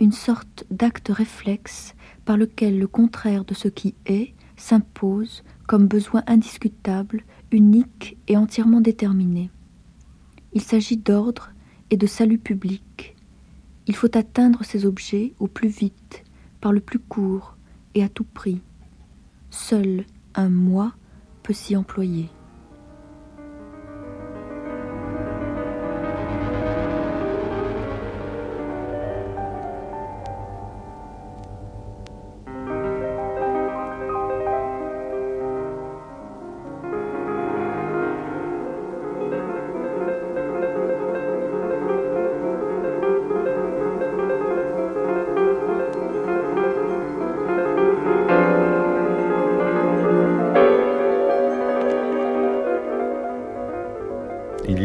une 0.00 0.12
sorte 0.12 0.64
d'acte 0.70 1.10
réflexe 1.10 1.94
par 2.24 2.36
lequel 2.36 2.78
le 2.78 2.88
contraire 2.88 3.44
de 3.44 3.54
ce 3.54 3.68
qui 3.68 3.94
est 4.06 4.34
s'impose 4.56 5.44
comme 5.66 5.86
besoin 5.86 6.22
indiscutable, 6.26 7.22
unique 7.52 8.16
et 8.26 8.36
entièrement 8.36 8.80
déterminé. 8.80 9.50
Il 10.52 10.62
s'agit 10.62 10.96
d'ordre 10.96 11.50
et 11.90 11.96
de 11.96 12.06
salut 12.06 12.38
public, 12.38 13.14
Il 13.86 13.96
faut 13.96 14.16
atteindre 14.16 14.64
ces 14.64 14.86
objets 14.86 15.34
au 15.40 15.48
plus 15.48 15.68
vite, 15.68 16.24
par 16.60 16.72
le 16.72 16.80
plus 16.80 17.00
court 17.00 17.56
et 17.94 18.04
à 18.04 18.08
tout 18.08 18.24
prix. 18.24 18.60
Seul 19.50 20.04
un 20.34 20.48
moi 20.48 20.92
peut 21.42 21.52
s'y 21.52 21.76
employer. 21.76 22.28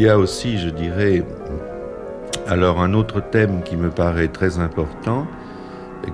Y 0.06 0.10
a 0.10 0.20
aussi, 0.20 0.60
je 0.60 0.70
dirais, 0.70 1.24
alors 2.46 2.80
un 2.80 2.94
autre 2.94 3.22
thème 3.22 3.64
qui 3.64 3.76
me 3.76 3.90
paraît 3.90 4.28
très 4.28 4.60
important, 4.60 5.28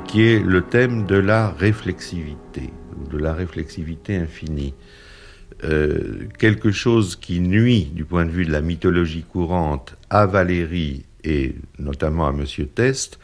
qui 0.07 0.21
est 0.21 0.39
le 0.39 0.61
thème 0.61 1.05
de 1.05 1.17
la 1.17 1.49
réflexivité, 1.49 2.69
de 3.11 3.17
la 3.17 3.33
réflexivité 3.33 4.15
infinie. 4.15 4.73
Euh, 5.65 6.29
quelque 6.39 6.71
chose 6.71 7.17
qui 7.17 7.41
nuit 7.41 7.91
du 7.93 8.05
point 8.05 8.25
de 8.25 8.31
vue 8.31 8.45
de 8.45 8.51
la 8.53 8.61
mythologie 8.61 9.23
courante 9.23 9.97
à 10.09 10.25
Valérie 10.25 11.03
et 11.25 11.55
notamment 11.77 12.27
à 12.27 12.31
Monsieur 12.31 12.67
Test, 12.67 13.19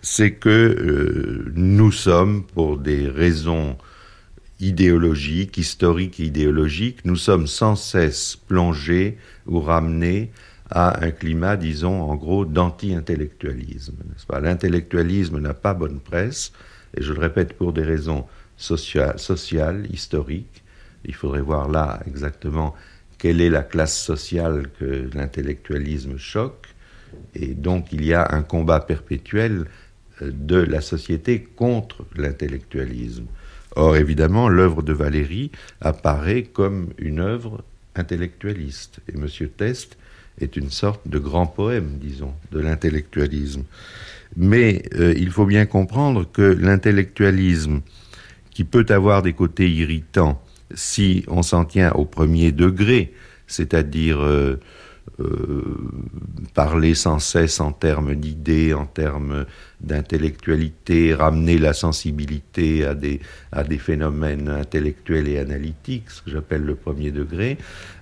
c'est 0.00 0.32
que 0.32 0.48
euh, 0.48 1.52
nous 1.54 1.92
sommes, 1.92 2.44
pour 2.54 2.78
des 2.78 3.08
raisons 3.08 3.76
idéologique, 4.60 5.56
historique 5.58 6.20
et 6.20 6.24
idéologique, 6.24 7.04
nous 7.04 7.16
sommes 7.16 7.46
sans 7.46 7.76
cesse 7.76 8.36
plongés 8.36 9.18
ou 9.46 9.60
ramenés 9.60 10.30
à 10.70 11.04
un 11.04 11.10
climat, 11.10 11.56
disons, 11.56 12.02
en 12.02 12.14
gros, 12.16 12.44
d'anti-intellectualisme. 12.44 13.96
L'intellectualisme 14.40 15.38
n'a 15.38 15.54
pas 15.54 15.74
bonne 15.74 16.00
presse, 16.00 16.52
et 16.96 17.02
je 17.02 17.12
le 17.12 17.20
répète 17.20 17.54
pour 17.54 17.72
des 17.72 17.82
raisons 17.82 18.26
sociales, 18.56 19.86
historiques. 19.90 20.62
Il 21.04 21.14
faudrait 21.14 21.40
voir 21.40 21.68
là 21.68 22.00
exactement 22.06 22.74
quelle 23.18 23.40
est 23.40 23.50
la 23.50 23.62
classe 23.62 23.98
sociale 23.98 24.68
que 24.78 25.08
l'intellectualisme 25.14 26.18
choque, 26.18 26.66
et 27.34 27.54
donc 27.54 27.92
il 27.92 28.04
y 28.04 28.12
a 28.12 28.28
un 28.32 28.42
combat 28.42 28.80
perpétuel 28.80 29.64
euh, 30.22 30.30
de 30.32 30.56
la 30.56 30.80
société 30.80 31.42
contre 31.42 32.04
l'intellectualisme. 32.16 33.26
Or, 33.76 33.96
évidemment, 33.96 34.48
l'œuvre 34.48 34.82
de 34.82 34.92
Valérie 34.92 35.50
apparaît 35.80 36.42
comme 36.42 36.88
une 36.98 37.20
œuvre 37.20 37.62
intellectualiste. 37.94 39.00
Et 39.08 39.16
M. 39.16 39.26
Test 39.56 39.96
est 40.40 40.56
une 40.56 40.70
sorte 40.70 41.06
de 41.06 41.18
grand 41.18 41.46
poème, 41.46 41.98
disons, 42.00 42.32
de 42.52 42.60
l'intellectualisme. 42.60 43.64
Mais 44.36 44.82
euh, 44.94 45.14
il 45.16 45.30
faut 45.30 45.46
bien 45.46 45.66
comprendre 45.66 46.26
que 46.30 46.42
l'intellectualisme, 46.42 47.80
qui 48.50 48.64
peut 48.64 48.86
avoir 48.88 49.22
des 49.22 49.32
côtés 49.32 49.70
irritants 49.70 50.42
si 50.74 51.24
on 51.28 51.42
s'en 51.42 51.64
tient 51.64 51.92
au 51.92 52.04
premier 52.04 52.52
degré, 52.52 53.12
c'est-à-dire 53.46 54.20
euh, 54.20 54.56
parler 56.54 56.94
sans 56.94 57.18
cesse 57.18 57.60
en 57.60 57.72
termes 57.72 58.14
d'idées, 58.14 58.74
en 58.74 58.86
termes 58.86 59.46
d'intellectualité, 59.80 61.14
ramener 61.14 61.58
la 61.58 61.72
sensibilité 61.72 62.84
à 62.84 62.94
des, 62.94 63.20
à 63.52 63.62
des 63.62 63.78
phénomènes 63.78 64.48
intellectuels 64.48 65.28
et 65.28 65.38
analytiques, 65.38 66.10
ce 66.10 66.22
que 66.22 66.30
j'appelle 66.30 66.62
le 66.62 66.74
premier 66.74 67.10
degré. 67.10 67.58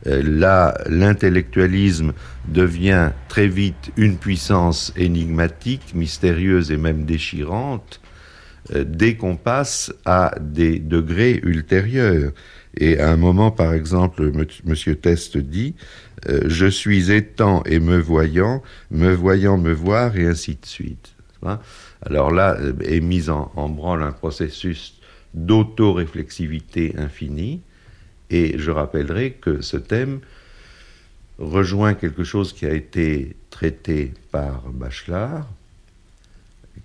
Euh, 0.06 0.22
là, 0.22 0.76
l'intellectualisme 0.88 2.12
devient 2.48 3.10
très 3.28 3.48
vite 3.48 3.92
une 3.96 4.16
puissance 4.16 4.92
énigmatique, 4.96 5.94
mystérieuse 5.94 6.72
et 6.72 6.76
même 6.76 7.04
déchirante, 7.04 8.00
euh, 8.74 8.84
dès 8.86 9.16
qu'on 9.16 9.36
passe 9.36 9.92
à 10.04 10.34
des 10.40 10.78
degrés 10.78 11.40
ultérieurs. 11.42 12.32
Et 12.78 12.98
à 12.98 13.10
un 13.10 13.16
moment, 13.16 13.50
par 13.50 13.72
exemple, 13.72 14.32
M. 14.34 14.96
Test 14.96 15.38
dit 15.38 15.74
euh, 16.28 16.42
Je 16.46 16.66
suis 16.66 17.12
étant 17.12 17.62
et 17.64 17.80
me 17.80 17.98
voyant, 17.98 18.62
me 18.90 19.12
voyant 19.12 19.58
me 19.58 19.72
voir, 19.72 20.16
et 20.16 20.26
ainsi 20.26 20.56
de 20.60 20.66
suite. 20.66 21.16
Alors 22.02 22.30
là 22.30 22.56
euh, 22.58 22.72
est 22.82 23.00
mis 23.00 23.28
en, 23.30 23.68
branle 23.68 24.02
un 24.02 24.12
processus 24.12 25.00
d'auto-réflexivité 25.34 26.94
infinie, 26.98 27.60
et 28.30 28.58
je 28.58 28.70
rappellerai 28.70 29.32
que 29.32 29.60
ce 29.60 29.76
thème 29.76 30.20
rejoint 31.38 31.94
quelque 31.94 32.24
chose 32.24 32.52
qui 32.52 32.66
a 32.66 32.72
été 32.72 33.36
traité 33.50 34.14
par 34.32 34.62
Bachelard, 34.68 35.46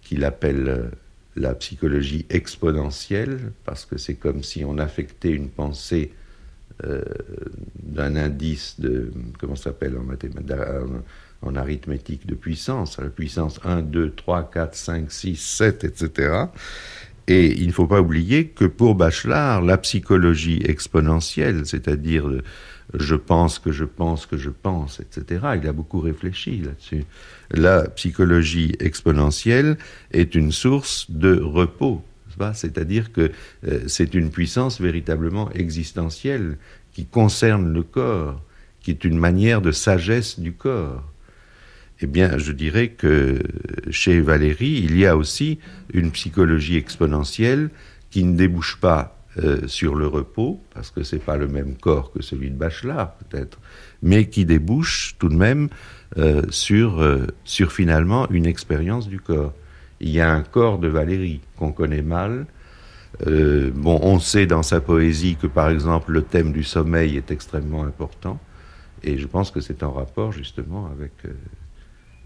qu'il 0.01 0.23
appelle 0.25 0.67
euh, 0.67 0.84
la 1.36 1.56
psychologie 1.56 2.25
exponentielle, 2.30 3.54
parce 3.63 3.86
que 3.86 3.97
c'est 3.97 4.15
comme 4.15 4.43
si 4.43 4.65
on 4.65 4.77
affectait 4.77 5.32
une 5.32 5.49
pensée 5.49 6.12
euh, 6.84 7.04
d'un 7.82 8.15
indice 8.15 8.80
de, 8.80 9.12
comment 9.39 9.56
s'appelle 9.56 9.98
en, 9.98 11.48
en 11.48 11.56
arithmétique 11.56 12.26
de 12.26 12.36
puissance, 12.36 13.00
la 13.00 13.10
puissance 13.10 13.60
1, 13.63 13.82
2, 13.82 14.12
3, 14.12 14.50
4, 14.52 14.76
5, 14.76 15.12
6, 15.12 15.36
7, 15.36 15.84
etc. 15.84 16.46
Et 17.28 17.54
il 17.62 17.67
ne 17.67 17.72
faut 17.72 17.88
pas 17.88 18.02
oublier 18.02 18.48
que 18.48 18.65
pour 18.65 18.96
Bachelard, 18.96 19.62
la 19.62 19.78
psychologie 19.78 20.62
exponentielle, 20.65 21.65
c'est-à-dire 21.65 22.30
je 22.94 23.15
pense 23.15 23.60
que 23.60 23.72
je 23.72 23.86
pense 23.86 24.26
que 24.26 24.38
je 24.38 24.50
pense, 24.50 25.00
etc., 25.00 25.46
il 25.62 25.67
a 25.67 25.74
beaucoup 25.74 26.00
réfléchi 26.00 26.58
là-dessus. 26.58 27.06
La 27.52 27.88
psychologie 27.89 28.76
exponentielle 28.80 29.78
est 30.12 30.36
une 30.36 30.52
source 30.52 31.10
de 31.10 31.39
repos, 31.39 32.04
c'est-à-dire 32.54 33.12
que 33.12 33.32
euh, 33.67 33.82
c'est 33.88 34.13
une 34.13 34.30
puissance 34.30 34.82
véritablement 34.82 35.52
existentielle 35.52 36.58
qui 36.94 37.06
concerne 37.06 37.72
le 37.74 37.84
corps, 37.84 38.41
qui 38.82 38.91
est 38.91 39.04
une 39.04 39.17
manière 39.17 39.62
de 39.62 39.72
sagesse 39.72 40.39
du 40.39 40.54
corps. 40.54 41.04
Eh 42.02 42.08
bien, 42.08 42.38
je 42.38 42.52
dirais 42.52 42.89
que 42.89 43.39
chez 43.91 44.22
Valérie, 44.22 44.82
il 44.84 44.98
y 44.98 45.06
a 45.06 45.15
aussi 45.15 45.60
une 45.94 46.12
psychologie 46.12 46.78
exponentielle 46.78 47.70
qui 48.10 48.24
ne 48.24 48.36
débouche 48.36 48.78
pas 48.82 49.24
euh, 49.38 49.67
sur 49.67 49.96
le 49.96 50.08
repos, 50.08 50.62
parce 50.74 50.89
que 50.89 51.04
c'est 51.04 51.24
pas 51.24 51.38
le 51.38 51.48
même 51.48 51.76
corps 51.76 52.12
que 52.12 52.22
celui 52.22 52.50
de 52.50 52.56
Bachelard, 52.56 53.13
peut-être, 53.15 53.60
mais 54.02 54.28
qui 54.28 54.46
débouche 54.46 55.15
tout 55.20 55.30
de 55.30 55.36
même 55.36 55.70
euh, 56.17 56.41
sur, 56.50 57.06
sur 57.46 57.72
finalement 57.72 58.30
une 58.32 58.48
expérience 58.48 59.08
du 59.08 59.20
corps. 59.20 59.54
Il 60.01 60.09
y 60.09 60.19
a 60.19 60.33
un 60.33 60.41
corps 60.41 60.79
de 60.79 60.89
Valérie 60.89 61.39
qu'on 61.57 61.71
connaît 61.71 62.01
mal. 62.01 62.45
bon, 63.25 63.99
on 64.01 64.19
sait 64.19 64.47
dans 64.47 64.63
sa 64.63 64.81
poésie 64.81 65.37
que 65.41 65.47
par 65.47 65.69
exemple 65.69 66.11
le 66.11 66.23
thème 66.23 66.51
du 66.51 66.63
sommeil 66.63 67.15
est 67.15 67.31
extrêmement 67.31 67.83
important, 67.83 68.39
et 69.03 69.17
je 69.17 69.27
pense 69.27 69.51
que 69.51 69.61
c'est 69.61 69.83
en 69.83 69.91
rapport 69.91 70.31
justement 70.31 70.87
avec 70.87 71.13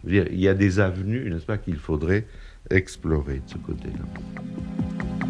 il 0.08 0.40
y 0.40 0.48
a 0.48 0.54
des 0.54 0.80
avenues, 0.80 1.30
n'est-ce 1.30 1.46
pas, 1.46 1.58
qu'il 1.58 1.78
faudrait 1.78 2.26
explorer 2.70 3.36
de 3.36 3.50
ce 3.50 3.58
côté-là. 3.58 5.25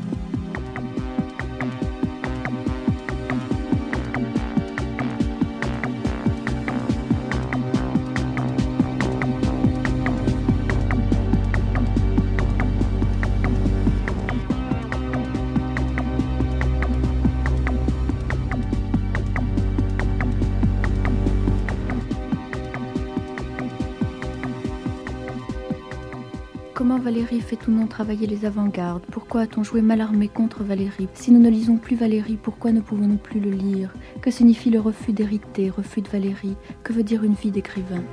Valérie 26.84 27.42
fait 27.42 27.68
ou 27.68 27.72
non 27.72 27.88
travailler 27.88 28.28
les 28.28 28.46
avant-gardes? 28.46 29.04
Pourquoi 29.12 29.42
a-t-on 29.42 29.64
joué 29.64 29.82
Malarmé 29.82 30.28
contre 30.28 30.64
Valérie? 30.64 31.08
Si 31.14 31.32
nous 31.32 31.40
ne 31.40 31.50
lisons 31.50 31.78
plus 31.78 31.96
Valérie, 31.96 32.38
pourquoi 32.42 32.72
ne 32.72 32.82
pouvons-nous 32.82 33.18
plus 33.18 33.40
le 33.40 33.52
lire? 33.52 33.94
Que 34.22 34.30
signifie 34.30 34.70
le 34.70 34.80
refus 34.80 35.14
d'hériter, 35.14 35.70
refus 35.70 36.02
de 36.02 36.10
Valérie? 36.10 36.56
Que 36.84 36.94
veut 36.94 37.04
dire 37.04 37.24
une 37.24 37.34
vie 37.34 37.52
d'écrivain? 37.52 38.04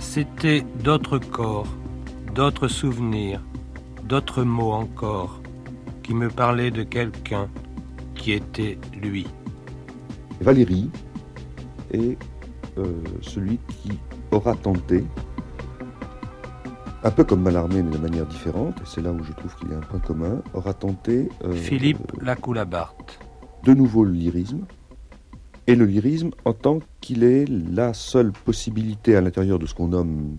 C'était 0.00 0.64
d'autres 0.82 1.18
corps, 1.18 1.66
d'autres 2.34 2.68
souvenirs, 2.68 3.40
d'autres 4.04 4.44
mots 4.44 4.72
encore 4.72 5.40
qui 6.04 6.14
me 6.14 6.28
parlait 6.28 6.70
de 6.70 6.84
quelqu'un 6.84 7.48
qui 8.14 8.32
était 8.32 8.78
lui. 8.92 9.26
Valérie 10.40 10.90
est 11.90 12.16
euh, 12.78 13.02
celui 13.22 13.58
qui 13.68 13.98
aura 14.30 14.54
tenté, 14.54 15.04
un 17.02 17.10
peu 17.10 17.24
comme 17.24 17.42
Mallarmé 17.42 17.82
mais 17.82 17.90
de 17.90 17.98
manière 17.98 18.26
différente, 18.26 18.80
et 18.80 18.84
c'est 18.86 19.00
là 19.00 19.12
où 19.12 19.24
je 19.24 19.32
trouve 19.32 19.54
qu'il 19.56 19.70
y 19.70 19.74
a 19.74 19.78
un 19.78 19.80
point 19.80 20.00
commun, 20.00 20.42
aura 20.52 20.74
tenté... 20.74 21.28
Euh, 21.42 21.52
Philippe 21.52 22.12
Lacoulabart. 22.20 22.96
De 23.64 23.72
nouveau 23.72 24.04
le 24.04 24.12
lyrisme, 24.12 24.66
et 25.66 25.74
le 25.74 25.86
lyrisme 25.86 26.30
en 26.44 26.52
tant 26.52 26.80
qu'il 27.00 27.24
est 27.24 27.48
la 27.48 27.94
seule 27.94 28.32
possibilité 28.32 29.16
à 29.16 29.22
l'intérieur 29.22 29.58
de 29.58 29.66
ce 29.66 29.74
qu'on 29.74 29.88
nomme 29.88 30.36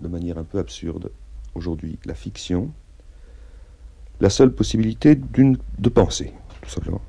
de 0.00 0.08
manière 0.08 0.38
un 0.38 0.44
peu 0.44 0.58
absurde 0.58 1.10
aujourd'hui 1.54 1.98
la 2.04 2.14
fiction, 2.14 2.70
la 4.20 4.30
seule 4.30 4.52
possibilité 4.52 5.14
d'une 5.14 5.58
de 5.78 5.88
penser, 5.88 6.32
tout 6.62 6.70
simplement. 6.70 7.00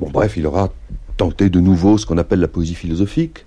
Bon, 0.00 0.10
bref, 0.10 0.36
il 0.36 0.46
aura 0.46 0.72
tenté 1.16 1.48
de 1.48 1.60
nouveau 1.60 1.96
ce 1.96 2.06
qu'on 2.06 2.18
appelle 2.18 2.40
la 2.40 2.48
poésie 2.48 2.74
philosophique, 2.74 3.46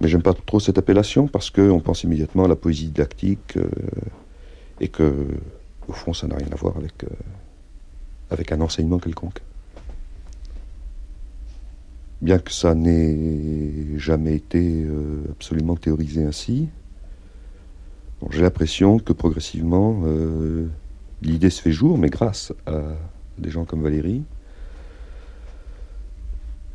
mais 0.00 0.08
j'aime 0.08 0.22
pas 0.22 0.34
trop 0.34 0.60
cette 0.60 0.76
appellation 0.76 1.26
parce 1.26 1.50
qu'on 1.50 1.80
pense 1.80 2.04
immédiatement 2.04 2.44
à 2.44 2.48
la 2.48 2.56
poésie 2.56 2.86
didactique 2.86 3.56
euh, 3.56 3.68
et 4.80 4.88
que, 4.88 5.26
au 5.88 5.92
fond, 5.92 6.12
ça 6.12 6.26
n'a 6.26 6.36
rien 6.36 6.48
à 6.52 6.56
voir 6.56 6.76
avec, 6.76 7.04
euh, 7.04 8.56
un 8.56 8.60
enseignement 8.60 8.98
quelconque. 8.98 9.40
Bien 12.20 12.38
que 12.38 12.52
ça 12.52 12.74
n'ait 12.74 13.98
jamais 13.98 14.34
été 14.34 14.82
euh, 14.84 15.22
absolument 15.30 15.76
théorisé 15.76 16.24
ainsi, 16.24 16.68
j'ai 18.30 18.42
l'impression 18.42 18.98
que 18.98 19.12
progressivement, 19.12 20.02
l'idée 21.22 21.50
se 21.50 21.60
fait 21.60 21.72
jour, 21.72 21.98
mais 21.98 22.08
grâce 22.08 22.52
à 22.66 22.80
des 23.38 23.50
gens 23.50 23.64
comme 23.64 23.82
Valérie, 23.82 24.22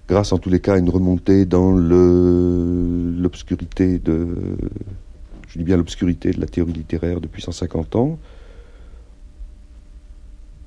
grâce 0.08 0.34
en 0.34 0.38
tous 0.38 0.50
les 0.50 0.60
cas 0.60 0.76
à 0.76 0.78
une 0.78 0.90
remontée 0.90 1.46
dans 1.46 1.72
l'obscurité 1.72 3.98
de, 4.00 4.36
je 5.48 5.58
dis 5.58 5.64
bien 5.64 5.78
l'obscurité 5.78 6.32
de 6.32 6.42
la 6.42 6.48
théorie 6.48 6.74
littéraire 6.74 7.22
depuis 7.22 7.42
150 7.42 7.96
ans, 7.96 8.20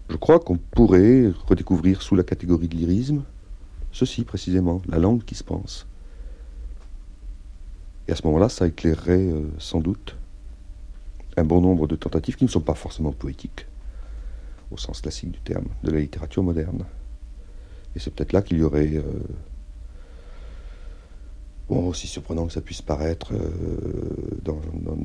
je 0.08 0.16
crois 0.16 0.40
qu'on 0.40 0.58
pourrait 0.58 1.30
redécouvrir 1.46 2.02
sous 2.02 2.16
la 2.16 2.22
catégorie 2.22 2.68
de 2.68 2.76
lyrisme 2.76 3.22
ceci 3.92 4.24
précisément, 4.24 4.82
la 4.88 4.98
langue 4.98 5.24
qui 5.24 5.34
se 5.34 5.44
pense. 5.44 5.86
Et 8.08 8.12
à 8.12 8.16
ce 8.16 8.26
moment-là, 8.26 8.48
ça 8.48 8.66
éclairerait 8.66 9.28
euh, 9.28 9.42
sans 9.58 9.80
doute 9.80 10.16
un 11.36 11.44
bon 11.44 11.60
nombre 11.60 11.86
de 11.86 11.96
tentatives 11.96 12.36
qui 12.36 12.44
ne 12.44 12.50
sont 12.50 12.60
pas 12.60 12.74
forcément 12.74 13.12
poétiques, 13.12 13.66
au 14.70 14.76
sens 14.76 15.00
classique 15.00 15.30
du 15.30 15.40
terme, 15.40 15.66
de 15.82 15.90
la 15.90 16.00
littérature 16.00 16.42
moderne. 16.42 16.84
Et 17.94 17.98
c'est 17.98 18.12
peut-être 18.12 18.32
là 18.32 18.42
qu'il 18.42 18.58
y 18.58 18.62
aurait, 18.62 18.96
euh, 18.96 19.02
aussi 21.68 22.06
surprenant 22.06 22.46
que 22.46 22.52
ça 22.52 22.60
puisse 22.60 22.82
paraître 22.82 23.32
euh, 23.32 24.40
dans, 24.42 24.60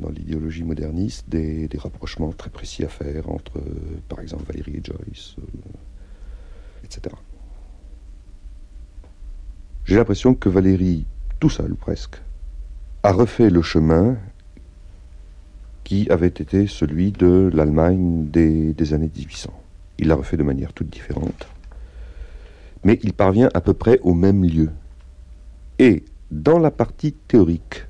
l'idéologie 0.10 0.64
moderniste, 0.64 1.30
des, 1.30 1.70
rapprochements 1.78 2.32
très 2.32 2.50
précis 2.50 2.84
à 2.84 2.90
faire 2.90 3.30
entre, 3.30 3.58
euh, 3.60 3.62
par 4.10 4.20
exemple, 4.20 4.44
Valérie 4.46 4.78
et 4.78 4.82
Joyce, 4.84 5.36
etc. 6.84 7.16
J'ai 9.86 9.96
l'impression 9.96 10.34
que 10.34 10.50
Valérie, 10.50 11.06
tout 11.40 11.50
seul 11.50 11.76
presque, 11.76 12.18
a 13.04 13.14
refait 13.14 13.50
le 13.50 13.62
chemin 13.62 14.18
qui 15.88 16.10
avait 16.10 16.28
été 16.28 16.68
celui 16.68 17.14
de 17.14 17.50
l'Allemagne 17.54 18.28
des, 18.30 18.94
années 18.94 19.10
1800. 19.16 19.54
Il 20.00 20.10
l'a 20.10 20.16
refait 20.16 20.36
de 20.36 20.44
manière 20.44 20.74
toute 20.74 20.90
différente 20.90 21.48
mais 22.84 23.00
il 23.04 23.14
parvient 23.14 23.50
à 23.54 23.62
peu 23.62 23.74
près 23.74 24.00
au 24.00 24.14
même 24.14 24.44
lieu. 24.44 24.70
Et 25.80 26.04
dans 26.32 26.60
la 26.60 26.72
partie 26.72 27.14
théorique, 27.14 27.86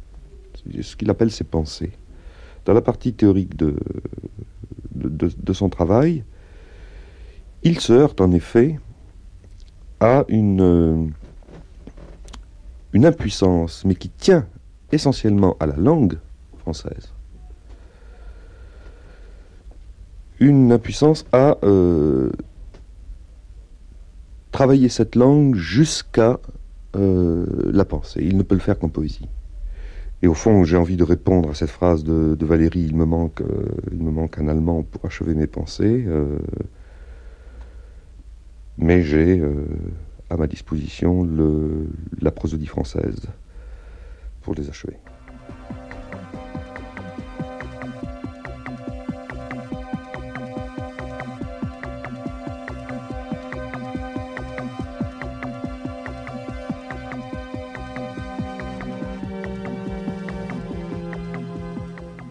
ce 0.82 0.96
qu'il 0.96 1.10
appelle 1.10 1.32
ses 1.32 1.44
pensées, 1.44 1.92
dans 2.66 2.74
la 2.74 2.82
partie 2.82 3.14
théorique 3.14 3.56
de, 3.56 3.76
de, 4.96 5.54
son 5.54 5.70
travail, 5.70 6.24
il 7.64 7.80
se 7.80 7.94
heurte 7.94 8.22
en 8.22 8.32
effet 8.32 8.80
à 10.00 10.26
une, 10.28 11.12
une 12.94 13.06
impuissance, 13.06 13.86
mais 13.86 13.96
qui 13.96 14.10
tient 14.10 14.48
essentiellement 14.92 15.56
à 15.60 15.66
la 15.66 15.76
langue 15.76 16.18
française. 16.60 17.14
Une 20.40 20.72
impuissance 20.72 21.26
à 21.32 21.58
euh, 21.64 22.30
travailler 24.52 24.90
cette 24.90 25.16
langue 25.16 25.56
jusqu'à 25.56 26.40
euh, 26.96 27.46
la 27.72 27.86
pensée. 27.86 28.22
Il 28.24 28.38
ne 28.38 28.44
peut 28.44 28.56
le 28.56 28.62
faire 28.62 28.78
qu'en 28.78 28.90
poésie. 28.90 29.28
Et 30.22 30.28
au 30.28 30.34
fond, 30.34 30.64
j'ai 30.64 30.78
envie 30.78 30.98
de 30.98 31.04
répondre 31.04 31.50
à 31.50 31.54
cette 31.54 31.70
phrase 31.70 32.04
de, 32.04 32.38
Valérie 32.46 32.82
il 32.82 32.96
me, 32.96 33.06
manque, 33.06 33.42
euh, 33.42 33.66
il 33.92 34.02
me 34.02 34.12
manque 34.12 34.38
un 34.40 34.48
allemand 34.48 34.84
pour 34.84 35.06
achever 35.06 35.34
mes 35.34 35.48
pensées. 35.48 36.06
Mais 38.80 39.02
j'ai 39.02 39.44
à 40.30 40.38
ma 40.38 40.48
disposition 40.48 41.28
la 42.22 42.32
prosodie 42.32 42.68
française 42.68 43.22
pour 44.42 44.56
les 44.56 44.70
achever. 44.70 44.98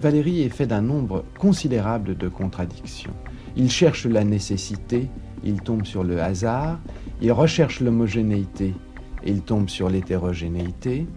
Valérie 0.07 0.43
est 0.43 0.51
fait 0.51 0.69
d'un 0.69 0.83
nombre 0.83 1.25
considérable 1.37 2.17
de 2.17 2.29
contradictions. 2.29 3.11
Il 3.57 3.69
cherche 3.69 4.07
la 4.07 4.23
nécessité, 4.23 5.09
il 5.43 5.61
tombe 5.63 5.85
sur 5.85 6.05
le 6.05 6.23
hasard, 6.23 6.79
il 7.21 7.33
recherche 7.33 7.81
l'homogénéité, 7.81 8.73
il 9.27 9.43
tombe 9.43 9.69
sur 9.69 9.91
l'hétérogénéité, 9.91 11.09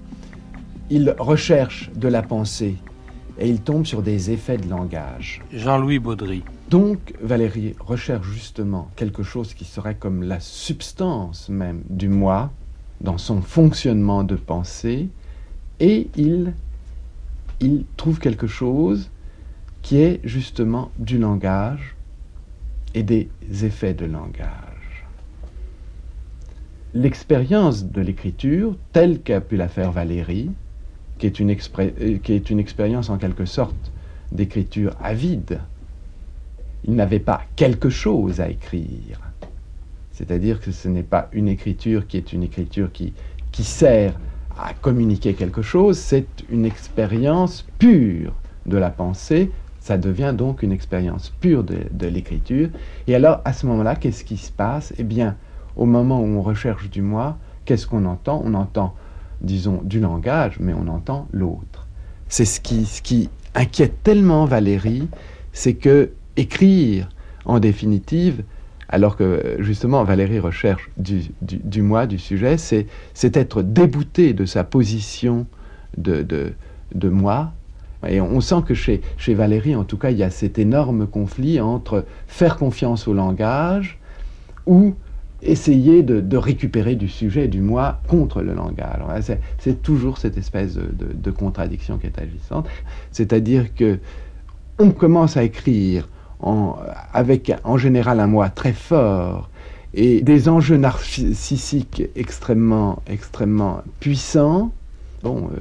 il 0.90 1.14
recherche 1.20 1.92
de 1.96 2.08
la 2.08 2.24
pensée 2.24 2.78
et 3.38 3.48
il 3.48 3.62
tombe 3.62 3.86
sur 3.86 4.02
des 4.02 4.32
effets 4.32 4.58
de 4.58 4.68
langage. 4.68 5.44
Jean-Louis 5.54 6.00
Baudry. 6.00 6.42
Donc 6.72 7.14
Valérie 7.22 7.76
recherche 7.80 8.26
justement 8.26 8.90
quelque 8.96 9.22
chose 9.22 9.54
qui 9.54 9.66
serait 9.66 9.98
comme 9.98 10.24
la 10.24 10.40
substance 10.40 11.48
même 11.48 11.84
du 11.92 12.10
moi 12.10 12.50
dans 13.02 13.20
son 13.20 13.44
fonctionnement 13.44 14.24
de 14.24 14.36
pensée 14.36 15.10
et 15.80 16.10
il 16.16 16.54
il 17.62 17.86
trouve 17.98 18.20
quelque 18.20 18.48
chose 18.48 19.10
qui 19.82 19.98
est 19.98 20.20
justement 20.24 20.92
du 20.98 21.18
langage 21.18 21.96
et 22.94 23.04
des 23.04 23.30
effets 23.64 23.94
de 23.94 24.06
langage. 24.06 25.06
L'expérience 26.94 27.86
de 27.86 28.02
l'écriture, 28.02 28.76
telle 28.94 29.22
qu'a 29.22 29.42
pu 29.42 29.58
la 29.58 29.68
faire 29.68 29.92
Valérie, 29.92 30.50
qui 31.18 31.28
est 31.28 31.40
une, 31.40 31.52
euh, 31.52 32.18
qui 32.18 32.34
est 32.34 32.50
une 32.50 32.60
expérience 32.60 33.10
en 33.10 33.18
quelque 33.18 33.46
sorte 33.46 33.92
d'écriture 34.32 34.96
avide, 35.02 35.60
il 36.86 36.96
n'avait 36.96 37.20
pas 37.20 37.44
quelque 37.56 37.90
chose 37.90 38.40
à 38.40 38.50
écrire. 38.50 39.20
C'est-à-dire 40.12 40.60
que 40.60 40.72
ce 40.72 40.88
n'est 40.88 41.04
pas 41.04 41.30
une 41.32 41.48
écriture 41.48 42.08
qui 42.08 42.18
est 42.18 42.34
une 42.34 42.44
écriture 42.44 42.92
qui, 42.92 43.14
qui 43.52 43.64
sert 43.64 44.20
à 44.64 44.74
communiquer 44.74 45.34
quelque 45.34 45.62
chose, 45.62 45.98
c'est 45.98 46.28
une 46.50 46.66
expérience 46.66 47.66
pure 47.78 48.34
de 48.66 48.78
la 48.78 48.90
pensée, 48.90 49.52
ça 49.80 49.98
devient 49.98 50.34
donc 50.38 50.64
une 50.64 50.72
expérience 50.72 51.34
pure 51.40 51.64
de, 51.64 52.08
l'écriture. 52.08 52.70
Et 53.08 53.16
alors, 53.16 53.42
à 53.46 53.54
ce 53.54 53.66
moment-là, 53.68 53.96
qu'est-ce 53.96 54.24
qui 54.24 54.38
se 54.38 54.52
passe? 54.52 54.94
Eh 54.98 55.04
bien, 55.04 55.36
au 55.76 55.86
moment 55.86 56.20
où 56.20 56.26
on 56.26 56.42
recherche 56.42 56.90
du 56.90 57.02
moi, 57.02 57.38
qu'est-ce 57.66 57.88
qu'on 57.88 58.06
entend? 58.06 58.42
On 58.44 58.54
entend, 58.54 58.94
disons, 59.42 59.82
du 59.84 60.00
langage, 60.00 60.58
mais 60.60 60.74
on 60.74 60.88
entend 60.88 61.28
l'autre. 61.32 61.88
C'est 62.28 62.46
ce 62.46 62.60
qui, 62.60 62.86
ce 62.86 63.02
qui 63.02 63.30
inquiète 63.56 64.04
tellement 64.04 64.46
Valérie, 64.46 65.08
c'est 65.54 65.74
que 65.74 66.12
écrire, 66.36 67.10
en 67.46 67.60
définitive, 67.60 68.44
alors 68.90 69.16
que 69.16 69.58
justement 69.60 70.04
Valérie 70.04 70.40
recherche 70.40 70.90
du, 70.98 71.82
moi, 71.82 72.08
du 72.08 72.18
sujet, 72.18 72.58
c'est 72.58 72.88
être 73.38 73.62
débouté 73.62 74.34
de 74.34 74.46
sa 74.46 74.64
position 74.64 75.46
de, 75.98 76.24
de, 76.24 77.10
moi. 77.10 77.54
Et 78.08 78.20
on 78.20 78.42
sent 78.42 78.64
que 78.66 78.74
chez, 78.74 79.02
chez 79.18 79.36
Valérie, 79.36 79.76
en 79.76 79.84
tout 79.84 79.98
cas, 79.98 80.10
il 80.10 80.18
y 80.18 80.24
a 80.24 80.32
cet 80.32 80.58
énorme 80.58 81.06
conflit 81.06 81.60
entre 81.60 82.06
faire 82.28 82.58
confiance 82.58 83.08
au 83.08 83.14
langage 83.14 84.00
ou 84.66 84.96
essayer 85.42 86.02
de, 86.02 86.38
récupérer 86.38 86.96
du 86.96 87.10
sujet, 87.10 87.48
du 87.48 87.62
moi, 87.62 88.02
contre 88.08 88.42
le 88.42 88.54
langage. 88.54 89.02
C'est 89.60 89.84
toujours 89.84 90.18
cette 90.18 90.38
espèce 90.38 90.76
de, 90.76 91.14
de 91.14 91.32
contradiction 91.32 92.00
qui 92.00 92.08
est 92.08 92.20
agissante. 92.20 92.68
C'est-à-dire 93.12 93.76
que 93.76 94.00
on 94.80 94.92
commence 94.92 95.38
à 95.38 95.44
écrire 95.44 96.08
avec 96.42 97.52
en 97.64 97.78
général 97.78 98.20
un 98.20 98.28
moi 98.28 98.50
très 98.50 98.74
fort 98.74 99.50
et 99.94 100.22
des 100.22 100.50
enjeux 100.50 100.78
narcissiques 100.78 102.04
extrêmement, 102.16 103.02
extrêmement 103.08 103.82
puissants. 104.00 104.72
Bon, 105.24 105.50
euh, 105.52 105.60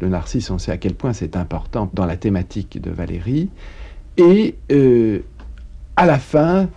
le 0.00 0.08
narcisse, 0.08 0.50
on 0.50 0.58
sait 0.58 0.72
à 0.72 0.78
quel 0.78 0.94
point 0.94 1.12
c'est 1.12 1.36
important 1.36 1.90
dans 1.92 2.06
la 2.06 2.16
thématique 2.16 2.80
de 2.80 2.90
Valérie. 2.90 3.50
Et 4.16 4.56
euh, 4.72 5.20
à 5.96 6.06
la 6.06 6.18
fin, 6.18 6.68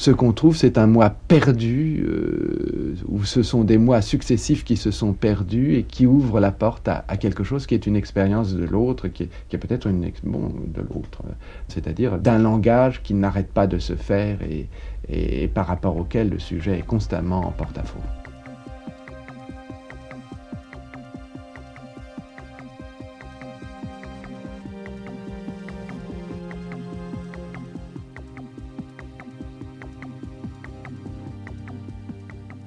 ce 0.00 0.10
qu'on 0.10 0.32
trouve, 0.32 0.56
c'est 0.56 0.78
un 0.78 0.86
moi 0.86 1.10
perdu, 1.10 2.06
euh, 2.08 2.96
où 3.06 3.24
ce 3.24 3.42
sont 3.42 3.64
des 3.64 3.76
mois 3.76 4.00
successifs 4.00 4.64
qui 4.64 4.78
se 4.78 4.90
sont 4.90 5.12
perdus 5.12 5.74
et 5.74 5.82
qui 5.82 6.06
ouvrent 6.06 6.40
la 6.40 6.52
porte 6.52 6.88
à, 6.88 7.02
quelque 7.18 7.44
chose 7.44 7.66
qui 7.66 7.74
est 7.74 7.86
une 7.86 7.96
expérience 7.96 8.54
de 8.54 8.64
l'autre, 8.64 9.08
qui 9.08 9.24
est, 9.24 9.58
peut-être 9.58 9.88
une 9.88 10.10
bon 10.24 10.54
de 10.68 10.80
l'autre, 10.80 11.20
c'est-à-dire 11.68 12.18
d'un 12.18 12.38
langage 12.38 13.02
qui 13.02 13.12
n'arrête 13.12 13.52
pas 13.52 13.66
de 13.66 13.78
se 13.78 13.94
faire 13.94 14.38
et 15.06 15.48
par 15.48 15.66
rapport 15.66 15.98
auquel 15.98 16.30
le 16.30 16.38
sujet 16.38 16.78
est 16.78 16.86
constamment 16.86 17.40
en 17.40 17.50
porte-à-faux. 17.50 18.00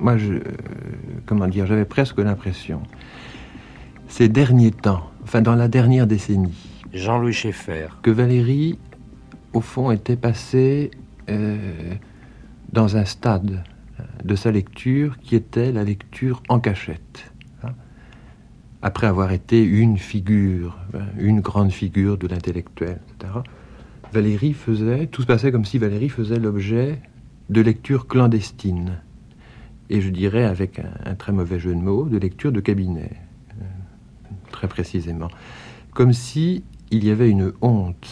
Moi, 0.03 0.17
je, 0.17 0.33
euh, 0.33 0.41
comment 1.25 1.47
dire, 1.47 1.65
j'avais 1.65 1.85
presque 1.85 2.19
l'impression, 2.19 2.81
ces 4.07 4.27
derniers 4.27 4.71
temps, 4.71 5.09
enfin 5.23 5.41
dans 5.41 5.55
la 5.55 5.69
dernière 5.69 6.05
décennie, 6.07 6.69
Jean-Louis 6.93 7.33
Schaeffer, 7.33 7.87
que 8.03 8.11
Valérie, 8.11 8.77
au 9.53 9.61
fond, 9.61 9.91
était 9.91 10.17
passée 10.17 10.91
euh, 11.29 11.57
dans 12.71 12.97
un 12.97 13.05
stade 13.05 13.63
de 14.23 14.35
sa 14.35 14.51
lecture 14.51 15.17
qui 15.19 15.35
était 15.35 15.71
la 15.71 15.85
lecture 15.85 16.43
en 16.49 16.59
cachette. 16.59 17.31
Hein. 17.63 17.71
Après 18.81 19.07
avoir 19.07 19.31
été 19.31 19.63
une 19.63 19.97
figure, 19.97 20.77
une 21.17 21.39
grande 21.39 21.71
figure 21.71 22.17
de 22.17 22.27
l'intellectuel, 22.27 22.99
etc., 23.07 23.33
Valérie 24.11 24.53
faisait, 24.53 25.07
tout 25.07 25.21
se 25.21 25.27
passait 25.27 25.51
comme 25.51 25.65
si 25.65 25.79
Valérie 25.79 26.09
faisait 26.09 26.39
l'objet 26.39 27.01
de 27.49 27.61
lectures 27.61 28.05
clandestines 28.05 28.99
et 29.93 30.01
je 30.01 30.09
dirais 30.09 30.43
avec 30.43 30.81
un, 31.05 31.13
très 31.13 31.31
mauvais 31.31 31.59
jeu 31.59 31.75
de 31.75 31.79
mots, 31.79 32.05
de 32.05 32.17
lecture 32.17 32.51
de 32.51 32.59
cabinet, 32.59 33.11
euh, 33.51 33.63
très 34.51 34.67
précisément. 34.67 35.27
Comme 35.93 36.13
si 36.13 36.63
il 36.89 37.05
y 37.05 37.11
avait 37.11 37.29
une 37.29 37.53
honte 37.61 38.09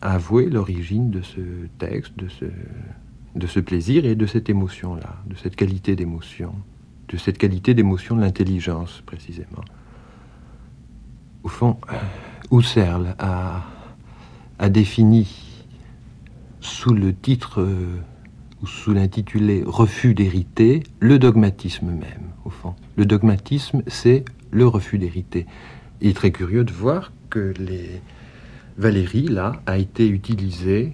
à 0.00 0.14
avouer 0.14 0.48
l'origine 0.48 1.10
de 1.10 1.20
ce 1.20 1.40
texte, 1.76 2.18
de 2.18 2.28
ce, 2.28 2.46
de 3.34 3.46
ce 3.46 3.60
plaisir 3.60 4.06
et 4.06 4.14
de 4.14 4.24
cette 4.24 4.48
émotion-là, 4.48 5.16
de 5.26 5.34
cette 5.36 5.54
qualité 5.54 5.96
d'émotion, 5.96 6.54
de 7.10 7.18
cette 7.18 7.36
qualité 7.36 7.74
d'émotion 7.74 8.16
de 8.16 8.22
l'intelligence, 8.22 9.02
précisément. 9.04 9.64
Au 11.42 11.48
fond, 11.48 11.76
Husserl 12.50 13.16
a, 13.18 13.66
a 14.58 14.68
défini 14.70 15.28
sous 16.62 16.94
le 16.94 17.14
titre 17.14 17.66
ou 18.62 18.66
sous 18.66 18.92
l'intitulé 18.92 19.62
Refus 19.66 20.14
d'hériter, 20.14 20.82
le 21.00 21.18
dogmatisme 21.18 21.86
même, 21.86 22.30
au 22.44 22.50
fond. 22.50 22.74
Le 22.96 23.06
dogmatisme, 23.06 23.82
c'est 23.86 24.24
le 24.50 24.66
refus 24.66 24.98
d'hériter. 24.98 25.46
Il 26.00 26.10
est 26.10 26.14
très 26.14 26.30
curieux 26.30 26.64
de 26.64 26.72
voir 26.72 27.12
que 27.30 27.54
les 27.58 28.00
Valérie, 28.78 29.28
là, 29.28 29.60
a 29.66 29.76
été 29.78 30.08
utilisée 30.08 30.92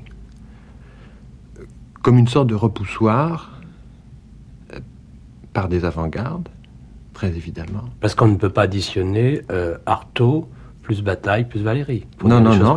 comme 2.02 2.18
une 2.18 2.28
sorte 2.28 2.48
de 2.48 2.54
repoussoir 2.54 3.60
euh, 4.72 4.80
par 5.52 5.68
des 5.68 5.84
avant-gardes, 5.84 6.48
très 7.14 7.28
évidemment. 7.28 7.84
Parce 8.00 8.14
qu'on 8.14 8.28
ne 8.28 8.36
peut 8.36 8.50
pas 8.50 8.62
additionner 8.62 9.42
euh, 9.50 9.78
Artaud 9.86 10.48
plus 10.82 11.02
Bataille 11.02 11.48
plus 11.48 11.62
Valérie. 11.62 12.06
Non, 12.24 12.40
non, 12.40 12.56
non 12.56 12.76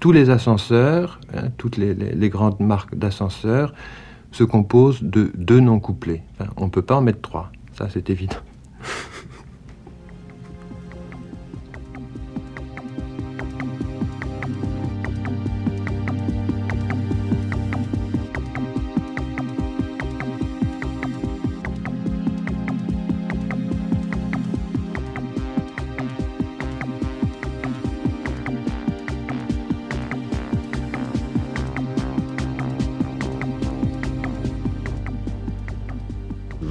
tous 0.00 0.12
les 0.12 0.30
ascenseurs, 0.30 1.20
hein, 1.34 1.48
toutes 1.56 1.76
les, 1.76 2.28
grandes 2.28 2.60
marques 2.60 2.94
d'ascenseurs 2.94 3.72
se 4.32 4.44
composent 4.44 5.02
de 5.02 5.32
deux 5.34 5.60
noms 5.60 5.80
couplés. 5.80 6.22
on 6.56 6.66
ne 6.66 6.70
peut 6.70 6.82
pas 6.82 6.96
en 6.96 7.00
mettre 7.00 7.20
trois, 7.20 7.50
ça 7.72 7.88
c'est 7.90 8.10
évident. 8.10 8.36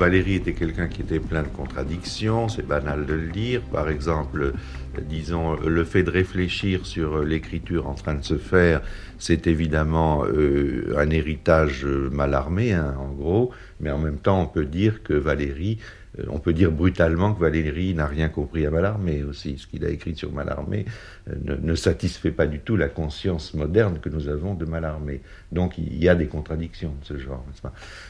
Valérie 0.06 0.36
était 0.36 0.54
quelqu'un 0.54 0.88
qui 0.88 1.02
était 1.02 1.20
plein 1.20 1.42
de 1.42 1.48
contradictions, 1.48 2.48
c'est 2.48 2.62
banal 2.62 3.08
de 3.08 3.16
le 3.16 3.30
dire. 3.30 3.62
Par 3.72 3.90
exemple, 3.90 4.54
disons, 5.02 5.56
le 5.56 5.84
fait 5.84 6.04
de 6.04 6.12
réfléchir 6.12 6.86
sur 6.86 7.24
l'écriture 7.24 7.88
en 7.88 7.96
train 7.96 8.14
de 8.14 8.24
se 8.24 8.38
faire, 8.38 8.84
c'est 9.18 9.48
évidemment 9.48 10.24
euh, 10.24 10.94
un 10.96 11.10
héritage 11.10 11.86
mal 11.86 12.36
armé, 12.36 12.72
hein, 12.74 12.94
en 13.00 13.14
gros, 13.14 13.52
mais 13.80 13.90
en 13.90 13.98
même 13.98 14.20
temps, 14.20 14.44
on 14.44 14.46
peut 14.46 14.66
dire 14.66 15.02
que 15.02 15.16
Valérie 15.16 15.80
euh, 15.82 16.05
on 16.30 16.40
peut 16.40 16.54
dire 16.54 16.72
brutalement 16.72 17.34
que 17.34 17.42
Valérie 17.42 17.94
n'a 17.94 18.08
rien 18.08 18.30
compris 18.30 18.66
à 18.66 18.72
Mallarmé 18.72 19.24
aussi. 19.24 19.58
Ce 19.58 19.68
qu'il 19.68 19.86
a 19.86 19.90
écrit 19.90 20.16
sur 20.16 20.32
Mallarmé 20.32 20.86
euh, 21.30 21.36
ne, 21.62 21.76
satisfait 21.76 22.32
pas 22.32 22.48
du 22.48 22.60
tout 22.60 22.76
la 22.76 22.90
conscience 22.90 23.54
moderne 23.54 24.00
que 24.00 24.10
nous 24.10 24.28
avons 24.28 24.54
de 24.54 24.66
Mallarmé. 24.66 25.22
Donc 25.52 25.78
il 25.78 26.02
y 26.04 26.10
a 26.10 26.16
des 26.16 26.28
contradictions 26.28 26.94
de 27.02 27.06
ce 27.06 27.18
genre. 27.18 27.46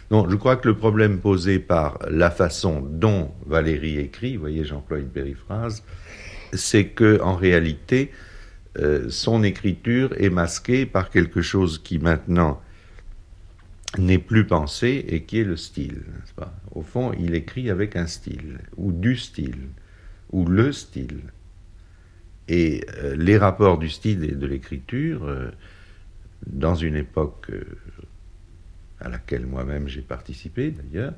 Donc 0.09 0.29
je 0.29 0.35
crois 0.35 0.55
que 0.55 0.67
le 0.67 0.75
problème 0.75 1.19
posé 1.19 1.59
par 1.59 1.99
la 2.09 2.31
façon 2.31 2.81
dont 2.81 3.31
Valérie 3.45 3.97
écrit, 3.97 4.35
vous 4.35 4.41
voyez, 4.41 4.65
j'emploie 4.65 4.99
une 4.99 5.09
périphrase, 5.09 5.83
c'est 6.53 6.85
que 6.85 7.21
en 7.21 7.35
réalité, 7.35 8.11
euh, 8.77 9.09
son 9.09 9.43
écriture 9.43 10.13
est 10.17 10.29
masquée 10.29 10.85
par 10.85 11.09
quelque 11.09 11.41
chose 11.41 11.79
qui 11.79 11.97
maintenant 11.99 12.61
n'est 13.97 14.19
plus 14.19 14.45
pensé 14.45 15.05
et 15.08 15.23
qui 15.23 15.39
est 15.39 15.43
le 15.43 15.58
style. 15.58 16.03
Au 16.71 16.81
fond, 16.81 17.13
il 17.19 17.36
écrit 17.36 17.69
avec 17.69 17.95
un 17.95 18.08
style, 18.08 18.60
ou 18.77 18.91
du 18.91 19.15
style, 19.15 19.69
ou 20.31 20.45
le 20.45 20.71
style. 20.71 21.21
Et 22.47 22.86
euh, 22.97 23.15
les 23.15 23.38
rapports 23.38 23.77
du 23.77 23.89
style 23.89 24.23
et 24.23 24.36
de 24.36 24.45
l'écriture, 24.45 25.25
euh, 25.25 25.49
dans 26.45 26.75
une 26.75 26.95
époque 26.95 27.47
euh, 27.49 27.63
à 28.99 29.10
laquelle 29.10 29.45
moi-même 29.45 29.88
j'ai 29.88 30.01
participé 30.01 30.71
d'ailleurs, 30.71 31.13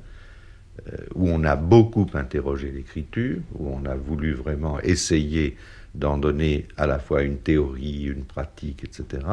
où 1.16 1.28
on 1.28 1.42
a 1.42 1.56
beaucoup 1.56 2.06
interrogé 2.14 2.70
l'écriture, 2.70 3.40
où 3.56 3.68
on 3.68 3.84
a 3.84 3.96
voulu 3.96 4.32
vraiment 4.32 4.80
essayer 4.80 5.56
d'en 5.96 6.18
donner 6.18 6.68
à 6.76 6.86
la 6.86 7.00
fois 7.00 7.22
une 7.22 7.38
théorie, 7.38 8.04
une 8.04 8.24
pratique, 8.24 8.84
etc., 8.84 9.26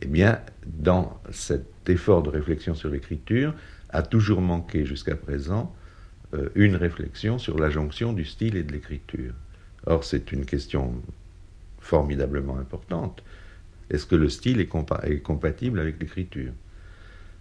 eh 0.00 0.06
bien, 0.06 0.40
dans 0.66 1.20
cet 1.30 1.88
effort 1.88 2.22
de 2.22 2.30
réflexion 2.30 2.74
sur 2.74 2.90
l'écriture, 2.90 3.54
a 3.90 4.02
toujours 4.02 4.40
manqué 4.40 4.84
jusqu'à 4.84 5.16
présent 5.16 5.74
euh, 6.34 6.48
une 6.54 6.76
réflexion 6.76 7.38
sur 7.38 7.58
la 7.58 7.70
jonction 7.70 8.12
du 8.12 8.24
style 8.24 8.56
et 8.56 8.62
de 8.62 8.72
l'écriture. 8.72 9.32
Or, 9.86 10.04
c'est 10.04 10.32
une 10.32 10.44
question 10.44 10.94
formidablement 11.78 12.58
importante. 12.58 13.22
Est-ce 13.90 14.06
que 14.06 14.16
le 14.16 14.28
style 14.28 14.60
est, 14.60 14.68
est 15.04 15.20
compatible 15.20 15.78
avec 15.78 16.00
l'écriture? 16.00 16.52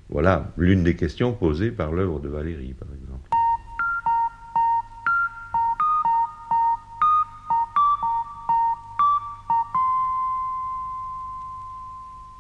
Voilà 0.10 0.54
l'une 0.58 0.84
des 0.84 0.96
questions 0.96 1.34
posées 1.34 1.72
par 1.72 1.92
l'œuvre 1.92 2.20
de 2.20 2.30
Valérie, 2.30 2.74
par 2.74 2.90
exemple. 2.94 3.25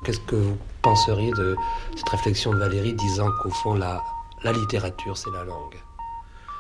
Qu'est-ce 0.06 0.20
que 0.20 0.36
vous 0.36 0.58
penseriez 0.84 1.32
de 1.32 1.56
cette 1.96 2.10
réflexion 2.10 2.54
de 2.54 2.60
Valérie 2.60 2.94
disant 2.94 3.28
qu'au 3.42 3.50
fond, 3.50 3.74
la, 3.74 4.04
littérature, 4.54 5.18
c'est 5.18 5.32
la 5.32 5.44
langue? 5.44 5.74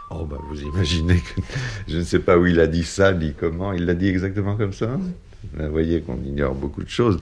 Oh, 0.10 0.25
bah, 0.25 0.38
vous 0.49 0.63
imaginez 0.63 1.19
que 1.19 1.41
je 1.88 1.97
ne 1.97 2.03
sais 2.03 2.17
pas 2.17 2.39
où 2.39 2.47
il 2.47 2.60
a 2.60 2.65
dit 2.65 2.84
ça, 2.84 3.13
ni 3.13 3.36
comment. 3.36 3.71
Il 3.71 3.86
l'a 3.86 3.93
dit 3.93 4.08
exactement 4.08 4.55
comme 4.55 4.73
ça. 4.73 4.97
Vous 5.53 5.71
voyez 5.71 6.01
qu'on 6.01 6.17
ignore 6.23 6.55
beaucoup 6.55 6.84
de 6.84 6.89
choses. 6.89 7.19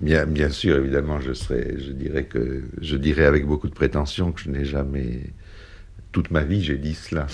Bien, 0.00 0.26
bien 0.26 0.48
sûr, 0.48 0.76
évidemment, 0.76 1.20
je 1.20 2.96
dirais 2.96 3.24
avec 3.24 3.46
beaucoup 3.46 3.68
de 3.68 3.74
prétention 3.74 4.32
que 4.32 4.40
je 4.40 4.50
n'ai 4.50 4.64
jamais. 4.64 5.20
Toute 6.10 6.32
ma 6.32 6.42
vie, 6.42 6.64
j'ai 6.64 6.78
dit 6.78 6.94
cela. 6.94 7.28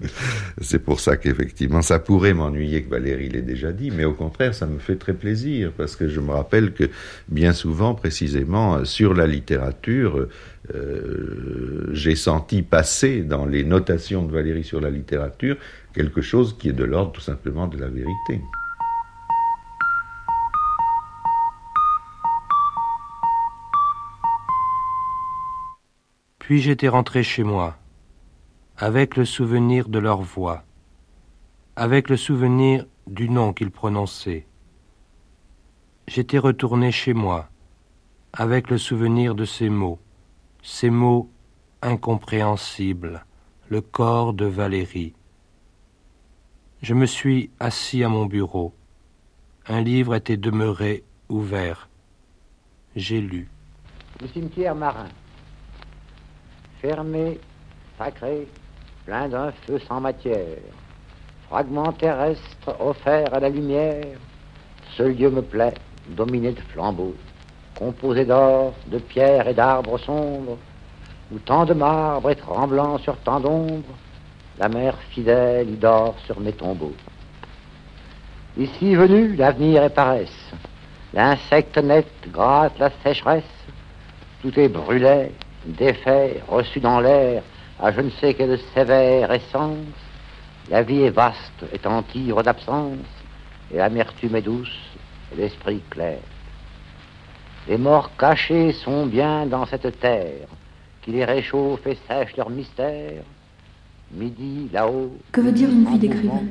C'est 0.60 0.78
pour 0.78 1.00
ça 1.00 1.16
qu'effectivement, 1.16 1.82
ça 1.82 1.98
pourrait 1.98 2.34
m'ennuyer 2.34 2.82
que 2.82 2.90
Valérie 2.90 3.28
l'ait 3.28 3.42
déjà 3.42 3.72
dit, 3.72 3.90
mais 3.90 4.04
au 4.04 4.14
contraire, 4.14 4.54
ça 4.54 4.66
me 4.66 4.78
fait 4.78 4.96
très 4.96 5.14
plaisir, 5.14 5.72
parce 5.76 5.96
que 5.96 6.08
je 6.08 6.20
me 6.20 6.32
rappelle 6.32 6.72
que 6.72 6.84
bien 7.28 7.52
souvent, 7.52 7.94
précisément, 7.94 8.84
sur 8.84 9.14
la 9.14 9.26
littérature, 9.26 10.28
euh, 10.74 11.88
j'ai 11.92 12.16
senti 12.16 12.62
passer 12.62 13.22
dans 13.22 13.46
les 13.46 13.64
notations 13.64 14.24
de 14.24 14.32
Valérie 14.32 14.64
sur 14.64 14.80
la 14.80 14.90
littérature 14.90 15.56
quelque 15.94 16.20
chose 16.20 16.56
qui 16.58 16.68
est 16.68 16.74
de 16.74 16.84
l'ordre 16.84 17.12
tout 17.12 17.20
simplement 17.20 17.66
de 17.66 17.78
la 17.78 17.88
vérité. 17.88 18.40
Puis 26.38 26.60
j'étais 26.60 26.88
rentré 26.88 27.22
chez 27.22 27.44
moi, 27.44 27.76
avec 28.82 29.16
le 29.16 29.26
souvenir 29.26 29.90
de 29.90 29.98
leur 29.98 30.22
voix, 30.22 30.64
avec 31.76 32.08
le 32.08 32.16
souvenir 32.16 32.86
du 33.06 33.28
nom 33.28 33.52
qu'ils 33.52 33.70
prononçaient. 33.70 34.46
J'étais 36.08 36.38
retourné 36.38 36.90
chez 36.90 37.12
moi, 37.12 37.50
avec 38.32 38.70
le 38.70 38.78
souvenir 38.78 39.34
de 39.34 39.44
ces 39.44 39.68
mots, 39.68 39.98
ces 40.62 40.88
mots 40.88 41.30
incompréhensibles, 41.82 43.26
le 43.68 43.82
corps 43.82 44.32
de 44.32 44.46
Valérie. 44.46 45.12
Je 46.80 46.94
me 46.94 47.04
suis 47.04 47.50
assis 47.60 48.02
à 48.02 48.08
mon 48.08 48.24
bureau. 48.24 48.72
Un 49.66 49.82
livre 49.82 50.14
était 50.14 50.38
demeuré 50.38 51.04
ouvert. 51.28 51.90
J'ai 52.96 53.20
lu. 53.20 53.50
Le 54.22 54.28
cimetière 54.28 54.74
marin 54.74 55.08
fermé, 56.80 57.38
sacré, 57.98 58.48
plein 59.10 59.26
d'un 59.26 59.50
feu 59.66 59.80
sans 59.88 60.00
matière, 60.00 60.62
fragment 61.48 61.90
terrestre 61.94 62.76
offert 62.78 63.34
à 63.34 63.40
la 63.40 63.48
lumière, 63.48 64.04
ce 64.96 65.02
lieu 65.02 65.28
me 65.30 65.42
plaît, 65.42 65.74
dominé 66.10 66.52
de 66.52 66.60
flambeaux, 66.72 67.16
composé 67.76 68.24
d'or, 68.24 68.72
de 68.86 68.98
pierres 68.98 69.48
et 69.48 69.54
d'arbres 69.54 69.98
sombres, 69.98 70.56
où 71.32 71.40
tant 71.40 71.64
de 71.64 71.74
marbre 71.74 72.30
est 72.30 72.36
tremblant 72.36 72.98
sur 72.98 73.16
tant 73.16 73.40
d'ombre, 73.40 73.94
la 74.60 74.68
mer 74.68 74.96
fidèle 75.10 75.70
y 75.70 75.76
dort 75.76 76.14
sur 76.26 76.38
mes 76.38 76.52
tombeaux. 76.52 76.94
Ici 78.56 78.94
venu, 78.94 79.34
l'avenir 79.34 79.82
est 79.82 79.90
paresse, 79.90 80.52
l'insecte 81.14 81.78
net 81.78 82.06
gratte 82.28 82.78
la 82.78 82.92
sécheresse, 83.02 83.56
tout 84.40 84.56
est 84.56 84.68
brûlé, 84.68 85.32
défait, 85.66 86.40
reçu 86.46 86.78
dans 86.78 87.00
l'air, 87.00 87.42
à 87.82 87.92
je 87.92 88.00
ne 88.00 88.10
sais 88.10 88.34
quelle 88.34 88.58
sévère 88.74 89.32
essence, 89.32 89.78
la 90.70 90.82
vie 90.82 91.02
est 91.02 91.10
vaste, 91.10 91.64
est 91.72 91.86
entière 91.86 92.42
d'absence, 92.42 92.98
et 93.72 93.78
l'amertume 93.78 94.36
est 94.36 94.42
douce, 94.42 94.78
et 95.32 95.36
l'esprit 95.36 95.80
clair. 95.88 96.18
Les 97.68 97.78
morts 97.78 98.10
cachés 98.16 98.72
sont 98.72 99.06
bien 99.06 99.46
dans 99.46 99.66
cette 99.66 99.98
terre, 100.00 100.48
qui 101.02 101.12
les 101.12 101.24
réchauffe 101.24 101.86
et 101.86 101.98
sèche 102.06 102.36
leur 102.36 102.50
mystère. 102.50 103.22
Midi, 104.12 104.68
là-haut. 104.72 105.16
Que 105.32 105.40
veut 105.40 105.52
dire 105.52 105.70
une 105.70 105.86
vie 105.86 105.98
d'écrivain 105.98 106.42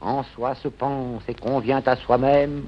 En 0.00 0.22
soi 0.22 0.54
se 0.56 0.68
pense 0.68 1.22
et 1.28 1.34
convient 1.34 1.82
à 1.86 1.96
soi-même, 1.96 2.64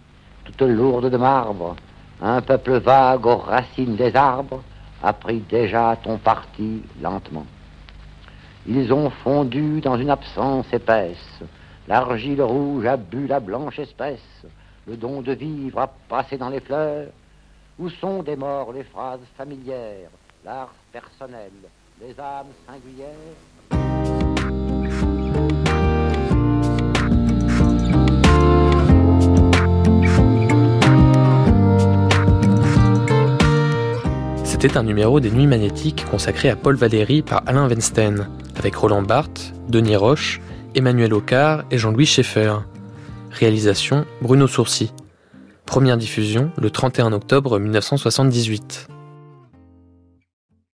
toute 0.46 0.62
lourde 0.62 1.10
de 1.10 1.18
marbre, 1.18 1.76
un 2.22 2.42
peuple 2.42 2.80
vague 2.80 3.26
aux 3.26 3.38
racines 3.38 3.96
des 3.96 4.16
arbres 4.16 4.64
a 5.04 5.14
pris 5.14 5.40
déjà 5.40 5.98
ton 6.04 6.18
parti 6.18 6.82
lentement. 7.02 7.46
Ils 8.68 8.94
ont 8.94 9.10
fondu 9.10 9.82
dans 9.82 9.98
une 9.98 10.10
absence 10.10 10.72
épaisse, 10.72 11.42
l'argile 11.88 12.42
rouge 12.42 12.86
a 12.86 12.98
bu 12.98 13.26
la 13.28 13.40
blanche 13.40 13.80
espèce, 13.80 14.46
le 14.88 14.98
don 14.98 15.22
de 15.22 15.34
vivre 15.34 15.80
a 15.80 15.88
passé 15.88 16.38
dans 16.38 16.50
les 16.50 16.60
fleurs, 16.60 17.08
où 17.80 17.90
sont 17.90 18.22
des 18.22 18.36
morts 18.36 18.72
les 18.74 18.84
phrases 18.84 19.20
familières, 19.36 20.10
l'art 20.44 20.74
personnel, 20.92 21.52
les 22.02 22.20
âmes 22.20 22.48
singulières 22.68 23.10
C'était 34.44 34.78
un 34.78 34.84
numéro 34.84 35.20
des 35.20 35.32
Nuits 35.32 35.48
magnétiques 35.48 36.06
consacré 36.12 36.50
à 36.50 36.56
Paul 36.56 36.76
Valéry 36.76 37.24
par 37.24 37.42
Alain 37.48 37.68
Weinstein, 37.68 38.30
avec 38.58 38.76
Roland 38.76 39.02
Barthes, 39.02 39.54
Denis 39.70 39.96
Roche, 39.96 40.40
Emmanuel 40.76 41.14
Ocard 41.14 41.64
et 41.72 41.80
Jean-Louis 41.80 42.06
Schaeffer. 42.06 42.58
Réalisation 43.32 44.06
Bruno 44.22 44.48
Sourcy. 44.48 44.94
Première 45.66 45.98
diffusion 45.98 46.52
le 46.58 46.70
31 46.70 47.12
octobre 47.12 47.58
1978. 47.58 48.88